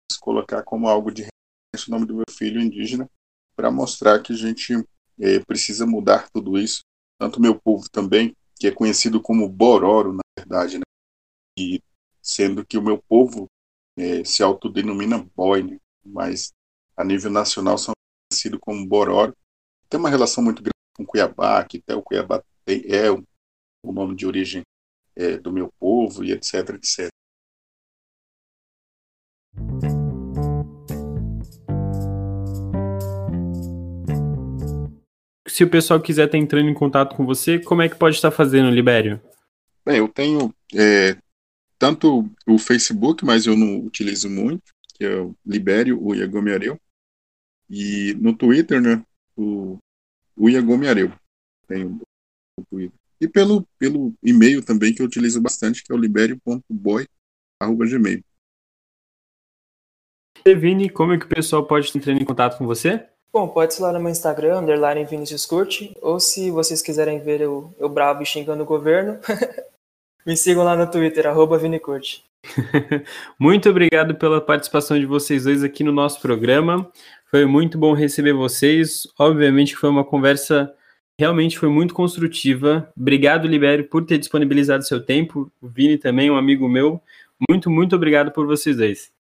quis 0.08 0.20
colocar 0.20 0.64
como 0.64 0.88
algo 0.88 1.12
de 1.12 1.24
o 1.26 1.92
nome 1.92 2.06
do 2.06 2.16
meu 2.16 2.26
filho 2.30 2.62
indígena 2.62 3.10
para 3.56 3.72
mostrar 3.72 4.22
que 4.22 4.34
a 4.34 4.36
gente 4.36 4.74
é, 5.20 5.40
precisa 5.46 5.86
mudar 5.86 6.30
tudo 6.30 6.58
isso. 6.58 6.82
Tanto 7.20 7.42
meu 7.42 7.60
povo 7.60 7.90
também, 7.90 8.36
que 8.56 8.68
é 8.68 8.72
conhecido 8.72 9.22
como 9.22 9.50
Bororo, 9.50 10.14
na 10.14 10.22
verdade, 10.38 10.78
né? 10.78 10.84
E 11.58 11.82
sendo 12.22 12.66
que 12.66 12.78
o 12.78 12.82
meu 12.82 13.02
povo 13.02 13.48
é, 13.98 14.24
se 14.24 14.44
autodenomina 14.44 15.28
boi, 15.36 15.64
né? 15.64 15.78
mas 16.06 16.52
a 16.96 17.04
nível 17.04 17.32
nacional 17.32 17.78
são 17.78 17.94
conhecidos 18.30 18.60
como 18.62 18.88
Bororo. 18.88 19.36
Tem 19.90 20.00
uma 20.00 20.10
relação 20.10 20.44
muito 20.44 20.62
grande 20.62 20.74
com 20.96 21.06
Cuiabá, 21.06 21.64
que 21.64 21.78
até 21.78 21.96
o 21.96 22.02
Cuiabá 22.02 22.44
tem, 22.66 22.84
é 22.88 23.10
o, 23.10 23.24
o 23.84 23.92
nome 23.94 24.16
de 24.16 24.26
origem 24.26 24.64
é, 25.16 25.38
do 25.38 25.52
meu 25.52 25.72
povo 25.80 26.24
e 26.24 26.32
etc, 26.34 26.70
etc. 26.72 27.08
Se 35.48 35.64
o 35.64 35.70
pessoal 35.70 36.02
quiser 36.02 36.26
estar 36.26 36.38
entrando 36.38 36.70
em 36.70 36.74
contato 36.74 37.16
com 37.16 37.26
você, 37.26 37.58
como 37.58 37.82
é 37.82 37.90
que 37.90 37.96
pode 37.96 38.16
estar 38.16 38.30
fazendo, 38.30 38.70
Libério? 38.70 39.22
Bem, 39.86 39.98
eu 40.00 40.08
tenho 40.10 40.54
é, 40.76 41.18
tanto 41.80 42.30
o 42.46 42.60
Facebook, 42.60 43.24
mas 43.24 43.46
eu 43.46 43.56
não 43.56 43.80
utilizo 43.80 44.30
muito, 44.30 44.74
que 44.96 45.06
é 45.06 45.16
o 45.16 45.34
Libério, 45.46 46.04
o 46.04 46.14
Iagomi 46.14 46.52
Areu. 46.52 46.80
E 47.70 48.14
no 48.20 48.36
Twitter, 48.36 48.82
né, 48.82 49.04
o, 49.38 49.78
o 50.36 50.50
Iagomi 50.50 50.88
Areu. 50.88 51.12
Tenho 51.68 52.02
o 52.60 52.66
Twitter. 52.66 52.98
E 53.20 53.28
pelo, 53.28 53.66
pelo 53.80 54.14
e-mail 54.24 54.64
também, 54.64 54.94
que 54.94 55.02
eu 55.02 55.06
utilizo 55.06 55.42
bastante, 55.42 55.84
que 55.84 55.92
é 55.92 55.96
o 55.96 56.00
libério.boy.gmail. 56.00 58.24
Vini, 60.46 60.90
como 60.90 61.12
é 61.12 61.18
que 61.18 61.26
o 61.26 61.30
pessoal 61.30 61.66
pode 61.66 61.92
entrar 61.98 62.14
em 62.14 62.24
contato 62.24 62.58
com 62.58 62.66
você? 62.66 63.06
Bom, 63.34 63.50
pode 63.50 63.74
ser 63.74 63.82
lá 63.82 63.92
no 63.92 64.00
meu 64.00 64.10
Instagram, 64.10 64.60
underline 64.60 65.04
Vinicius 65.04 65.46
Curte, 65.46 65.94
ou 66.02 66.18
se 66.20 66.50
vocês 66.50 66.82
quiserem 66.82 67.20
ver 67.20 67.42
eu, 67.42 67.76
eu 67.78 67.90
bravo 67.90 68.24
e 68.24 68.26
xingando 68.26 68.64
o 68.64 68.66
governo, 68.66 69.20
Me 70.28 70.36
sigam 70.36 70.66
lá 70.66 70.76
no 70.76 70.92
Twitter, 70.92 71.26
arroba 71.26 71.58
Vinicurte. 71.58 72.26
muito 73.40 73.70
obrigado 73.70 74.14
pela 74.16 74.42
participação 74.42 75.00
de 75.00 75.06
vocês 75.06 75.46
dois 75.46 75.64
aqui 75.64 75.86
no 75.86 75.92
nosso 75.94 76.20
programa. 76.20 76.92
Foi 77.30 77.46
muito 77.46 77.78
bom 77.78 77.94
receber 77.94 78.32
vocês. 78.32 79.06
Obviamente 79.20 79.74
que 79.74 79.80
foi 79.80 79.90
uma 79.90 80.06
conversa 80.06 80.74
realmente 81.20 81.60
foi 81.60 81.68
muito 81.68 81.94
construtiva. 81.94 82.90
Obrigado, 82.96 83.48
Libério, 83.48 83.84
por 83.90 84.06
ter 84.06 84.18
disponibilizado 84.18 84.86
seu 84.86 85.04
tempo. 85.04 85.52
O 85.62 85.68
Vini 85.68 85.98
também, 85.98 86.32
um 86.32 86.38
amigo 86.38 86.70
meu. 86.70 87.02
Muito, 87.50 87.70
muito 87.70 87.96
obrigado 87.98 88.32
por 88.32 88.46
vocês 88.46 88.78
dois. 88.78 89.12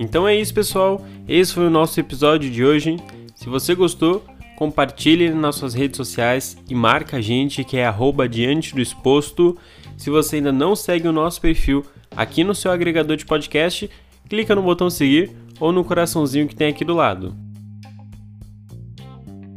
Então 0.00 0.26
é 0.26 0.34
isso, 0.34 0.52
pessoal. 0.52 1.06
Esse 1.28 1.54
foi 1.54 1.66
o 1.66 1.70
nosso 1.70 2.00
episódio 2.00 2.50
de 2.50 2.64
hoje. 2.64 2.96
Se 3.36 3.48
você 3.48 3.72
gostou, 3.72 4.24
compartilhe 4.56 5.30
nas 5.30 5.54
suas 5.54 5.74
redes 5.74 5.96
sociais 5.96 6.56
e 6.68 6.74
marca 6.74 7.18
a 7.18 7.20
gente 7.20 7.62
que 7.62 7.76
é 7.76 7.86
arroba 7.86 8.28
diante 8.28 8.74
do 8.74 8.80
exposto. 8.80 9.56
Se 9.96 10.10
você 10.10 10.36
ainda 10.36 10.50
não 10.50 10.74
segue 10.74 11.06
o 11.06 11.12
nosso 11.12 11.40
perfil 11.40 11.84
aqui 12.20 12.44
no 12.44 12.54
seu 12.54 12.70
agregador 12.70 13.16
de 13.16 13.24
podcast, 13.24 13.90
clica 14.28 14.54
no 14.54 14.60
botão 14.60 14.90
seguir 14.90 15.30
ou 15.58 15.72
no 15.72 15.82
coraçãozinho 15.82 16.46
que 16.46 16.54
tem 16.54 16.68
aqui 16.68 16.84
do 16.84 16.94
lado. 16.94 17.34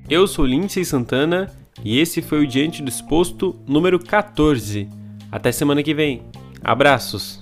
Eu 0.09 0.29
sou 0.29 0.47
Lindsay 0.47 0.85
Santana 0.85 1.51
e 1.85 1.99
esse 1.99 2.23
foi 2.23 2.45
o 2.45 2.47
Diante 2.47 2.81
do 2.81 2.89
Exposto 2.89 3.57
número 3.67 3.99
14. 3.99 4.89
Até 5.33 5.51
semana 5.51 5.83
que 5.83 5.95
vem. 5.95 6.23
Abraços! 6.63 7.41